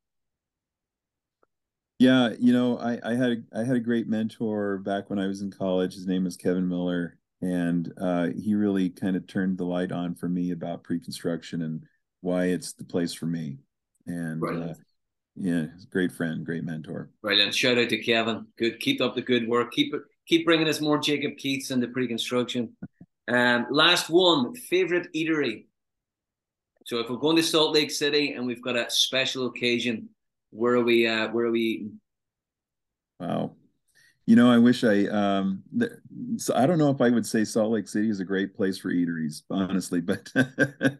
Yeah, 1.98 2.34
you 2.38 2.52
know, 2.52 2.78
I, 2.78 2.98
I 3.02 3.14
had 3.14 3.44
I 3.54 3.64
had 3.64 3.76
a 3.76 3.80
great 3.80 4.06
mentor 4.06 4.78
back 4.78 5.08
when 5.08 5.18
I 5.18 5.26
was 5.26 5.40
in 5.40 5.50
college. 5.50 5.94
His 5.94 6.06
name 6.06 6.24
was 6.24 6.36
Kevin 6.36 6.68
Miller, 6.68 7.18
and 7.42 7.92
uh, 8.00 8.28
he 8.36 8.54
really 8.54 8.90
kind 8.90 9.16
of 9.16 9.26
turned 9.26 9.58
the 9.58 9.64
light 9.64 9.92
on 9.92 10.14
for 10.14 10.28
me 10.28 10.52
about 10.52 10.84
pre-construction 10.84 11.62
and 11.62 11.84
why 12.20 12.46
it's 12.46 12.72
the 12.72 12.84
place 12.84 13.12
for 13.12 13.26
me. 13.26 13.58
And 14.06 14.42
uh, 14.44 14.74
yeah, 15.36 15.66
great 15.90 16.12
friend, 16.12 16.44
great 16.44 16.64
mentor. 16.64 17.10
Brilliant! 17.22 17.54
Shout 17.54 17.78
out 17.78 17.88
to 17.90 17.98
Kevin. 17.98 18.46
Good, 18.56 18.80
keep 18.80 19.00
up 19.00 19.14
the 19.14 19.22
good 19.22 19.48
work. 19.48 19.72
Keep 19.72 19.94
it, 19.94 20.02
keep 20.26 20.44
bringing 20.44 20.68
us 20.68 20.80
more 20.80 20.98
Jacob 20.98 21.36
Keiths 21.36 21.70
into 21.70 21.88
pre-construction. 21.88 22.76
Um, 23.28 23.66
last 23.70 24.08
one, 24.08 24.54
favorite 24.54 25.08
eatery. 25.14 25.66
So 26.86 27.00
if 27.00 27.10
we're 27.10 27.16
going 27.16 27.36
to 27.36 27.42
Salt 27.42 27.74
Lake 27.74 27.90
City 27.90 28.32
and 28.32 28.46
we've 28.46 28.62
got 28.62 28.76
a 28.76 28.88
special 28.88 29.46
occasion, 29.46 30.08
where 30.50 30.74
are 30.74 30.84
we? 30.84 31.06
Uh, 31.06 31.28
where 31.28 31.46
are 31.46 31.50
we 31.50 31.60
eating? 31.60 32.00
Wow. 33.18 33.56
You 34.26 34.34
know, 34.34 34.50
I 34.50 34.58
wish 34.58 34.82
I. 34.82 35.06
Um, 35.06 35.62
th- 35.78 35.92
so 36.36 36.54
I 36.54 36.66
don't 36.66 36.78
know 36.78 36.90
if 36.90 37.00
I 37.00 37.10
would 37.10 37.26
say 37.26 37.44
Salt 37.44 37.70
Lake 37.70 37.86
City 37.86 38.10
is 38.10 38.20
a 38.20 38.24
great 38.24 38.54
place 38.54 38.76
for 38.76 38.92
eateries, 38.92 39.42
honestly, 39.50 40.00
but 40.00 40.28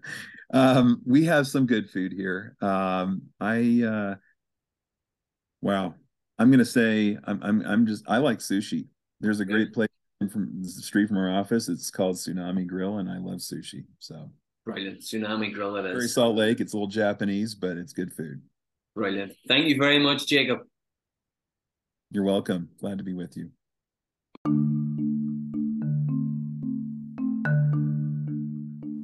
um, 0.54 1.02
we 1.04 1.24
have 1.24 1.48
some 1.48 1.66
good 1.66 1.90
food 1.90 2.12
here. 2.12 2.56
Um, 2.60 3.22
I. 3.40 3.82
Uh, 3.82 4.14
wow. 5.60 5.94
I'm 6.38 6.50
gonna 6.50 6.64
say 6.64 7.18
I'm. 7.24 7.42
I'm. 7.42 7.66
I'm 7.66 7.86
just. 7.86 8.04
I 8.08 8.18
like 8.18 8.38
sushi. 8.38 8.86
There's 9.20 9.40
a 9.40 9.44
great 9.44 9.72
place 9.72 9.88
from 10.30 10.62
the 10.62 10.68
street 10.68 11.08
from 11.08 11.18
our 11.18 11.30
office. 11.30 11.68
It's 11.68 11.90
called 11.90 12.16
Tsunami 12.16 12.66
Grill, 12.66 12.98
and 12.98 13.10
I 13.10 13.18
love 13.18 13.38
sushi. 13.38 13.84
So 13.98 14.30
brilliant, 14.64 15.00
Tsunami 15.00 15.52
Grill. 15.52 15.76
It 15.76 15.86
is 15.86 15.92
very 15.92 16.08
Salt 16.08 16.36
Lake. 16.36 16.60
It's 16.60 16.74
a 16.74 16.76
little 16.76 16.88
Japanese, 16.88 17.54
but 17.54 17.76
it's 17.76 17.92
good 17.92 18.12
food. 18.12 18.42
Brilliant. 18.94 19.32
Thank 19.48 19.66
you 19.66 19.76
very 19.78 19.98
much, 19.98 20.26
Jacob. 20.26 20.60
You're 22.10 22.24
welcome. 22.24 22.70
Glad 22.80 22.98
to 22.98 23.04
be 23.04 23.14
with 23.14 23.36
you. 23.36 23.50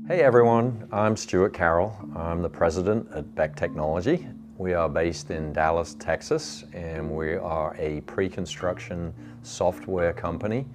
Hey 0.08 0.20
everyone, 0.22 0.88
I'm 0.92 1.16
Stuart 1.16 1.54
Carroll. 1.54 1.96
I'm 2.14 2.42
the 2.42 2.50
president 2.50 3.08
at 3.14 3.34
Beck 3.34 3.56
Technology. 3.56 4.26
We 4.58 4.74
are 4.74 4.88
based 4.88 5.30
in 5.30 5.52
Dallas, 5.52 5.96
Texas, 5.98 6.64
and 6.72 7.10
we 7.10 7.34
are 7.34 7.74
a 7.78 8.02
pre-construction 8.02 9.12
software 9.42 10.12
company 10.12 10.66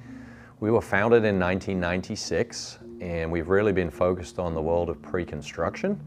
we 0.60 0.72
were 0.72 0.82
founded 0.82 1.24
in 1.24 1.40
1996 1.40 2.80
and 3.00 3.32
we've 3.32 3.48
really 3.48 3.72
been 3.72 3.92
focused 3.92 4.40
on 4.40 4.56
the 4.56 4.62
world 4.62 4.90
of 4.90 5.00
pre-construction. 5.04 6.00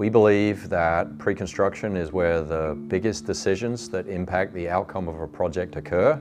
We 0.00 0.08
believe 0.08 0.70
that 0.70 1.18
pre-construction 1.18 1.94
is 1.94 2.10
where 2.10 2.40
the 2.40 2.74
biggest 2.88 3.26
decisions 3.26 3.90
that 3.90 4.08
impact 4.08 4.54
the 4.54 4.66
outcome 4.66 5.08
of 5.08 5.20
a 5.20 5.26
project 5.26 5.76
occur. 5.76 6.18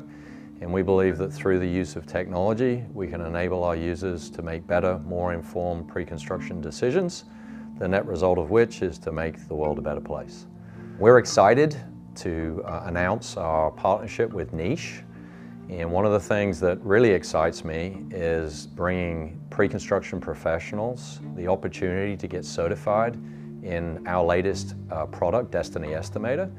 And 0.60 0.74
we 0.74 0.82
believe 0.82 1.18
that 1.20 1.32
through 1.32 1.60
the 1.60 1.66
use 1.66 1.96
of 1.96 2.06
technology, 2.06 2.84
we 2.94 3.08
can 3.08 3.22
enable 3.22 3.64
our 3.64 3.78
users 3.78 4.30
to 4.32 4.42
make 4.42 4.68
better, 4.68 5.00
more 5.06 5.34
informed 5.34 5.88
pre-construction 5.88 6.60
decisions, 6.60 7.24
the 7.78 7.88
net 7.88 8.06
result 8.06 8.38
of 8.38 8.50
which 8.50 8.82
is 8.82 9.00
to 9.00 9.14
make 9.14 9.48
the 9.48 9.56
world 9.56 9.80
a 9.80 9.82
better 9.82 10.02
place. 10.02 10.46
We're 10.98 11.20
excited 11.20 11.78
to 12.16 12.62
uh, 12.66 12.82
announce 12.84 13.38
our 13.38 13.72
partnership 13.72 14.34
with 14.34 14.52
Niche, 14.52 15.04
and 15.70 15.90
one 15.90 16.06
of 16.06 16.12
the 16.12 16.20
things 16.20 16.60
that 16.60 16.82
really 16.82 17.12
excites 17.12 17.64
me 17.64 18.04
is 18.12 18.68
bringing 18.68 19.40
pre-construction 19.50 20.20
professionals 20.20 21.22
the 21.38 21.48
opportunity 21.48 22.18
to 22.18 22.28
get 22.28 22.44
certified 22.44 23.18
in 23.64 24.06
our 24.08 24.26
latest 24.26 24.76
uh, 24.92 25.06
product, 25.06 25.52
DESTINI 25.52 25.90
Estimator. 25.90 26.52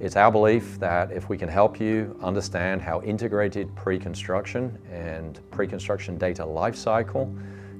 It's 0.00 0.16
our 0.16 0.32
belief 0.32 0.78
that 0.80 1.12
if 1.12 1.28
we 1.28 1.38
can 1.38 1.48
help 1.48 1.80
you 1.80 2.18
understand 2.22 2.82
how 2.82 3.00
integrated 3.02 3.74
pre-construction 3.76 4.78
and 4.90 5.40
pre-construction 5.50 6.18
data 6.18 6.42
lifecycle 6.42 7.32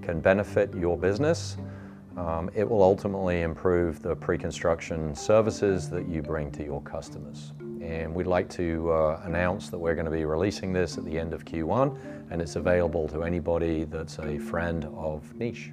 can 0.03 0.21
benefit 0.21 0.75
your 0.75 0.97
business, 0.97 1.57
um, 2.17 2.51
it 2.55 2.69
will 2.69 2.83
ultimately 2.83 3.43
improve 3.43 4.01
the 4.01 4.15
pre-construction 4.15 5.15
services 5.15 5.91
that 5.91 6.09
you 6.09 6.23
bring 6.23 6.53
to 6.53 6.65
your 6.65 6.81
customers 6.83 7.53
and 7.85 8.15
we'd 8.15 8.27
like 8.27 8.49
to 8.49 8.91
uh, 8.91 9.21
announce 9.25 9.69
that 9.69 9.79
we're 9.79 9.95
going 9.95 10.07
to 10.07 10.11
be 10.11 10.25
releasing 10.25 10.73
this 10.73 10.97
at 10.97 11.05
the 11.05 11.19
end 11.19 11.35
of 11.35 11.45
Q1 11.45 11.97
and 12.31 12.41
it's 12.41 12.57
available 12.57 13.07
to 13.09 13.23
anybody 13.25 13.85
that's 13.85 14.19
a 14.19 14.39
friend 14.39 14.87
of 14.97 15.35
Niche. 15.35 15.71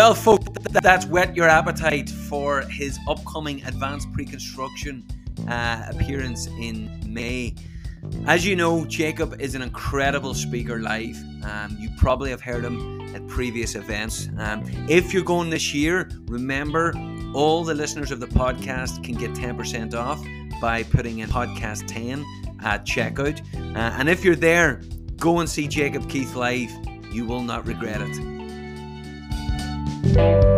Well, 0.00 0.14
folks, 0.14 0.46
that's 0.70 1.04
whet 1.04 1.36
your 1.36 1.46
appetite 1.46 2.08
for 2.08 2.62
his 2.62 2.98
upcoming 3.06 3.62
advanced 3.64 4.10
pre-construction 4.14 5.06
uh, 5.46 5.84
appearance 5.90 6.46
in 6.46 7.02
May. 7.06 7.54
As 8.24 8.46
you 8.46 8.56
know, 8.56 8.86
Jacob 8.86 9.38
is 9.42 9.54
an 9.54 9.60
incredible 9.60 10.32
speaker 10.32 10.78
live. 10.78 11.18
Um, 11.44 11.76
you 11.78 11.90
probably 11.98 12.30
have 12.30 12.40
heard 12.40 12.64
him 12.64 13.14
at 13.14 13.28
previous 13.28 13.74
events. 13.74 14.30
Um, 14.38 14.64
if 14.88 15.12
you're 15.12 15.22
going 15.22 15.50
this 15.50 15.74
year, 15.74 16.08
remember 16.28 16.94
all 17.34 17.62
the 17.62 17.74
listeners 17.74 18.10
of 18.10 18.20
the 18.20 18.28
podcast 18.28 19.04
can 19.04 19.16
get 19.16 19.32
10% 19.32 19.92
off 19.92 20.24
by 20.62 20.82
putting 20.82 21.18
in 21.18 21.28
podcast 21.28 21.86
10 21.88 22.24
at 22.64 22.86
checkout. 22.86 23.38
Uh, 23.76 23.78
and 23.98 24.08
if 24.08 24.24
you're 24.24 24.34
there, 24.34 24.80
go 25.18 25.40
and 25.40 25.50
see 25.50 25.68
Jacob 25.68 26.08
Keith 26.08 26.34
live. 26.36 26.70
You 27.12 27.26
will 27.26 27.42
not 27.42 27.66
regret 27.66 28.00
it. 28.00 28.39
Thank 30.02 30.44
you. 30.44 30.49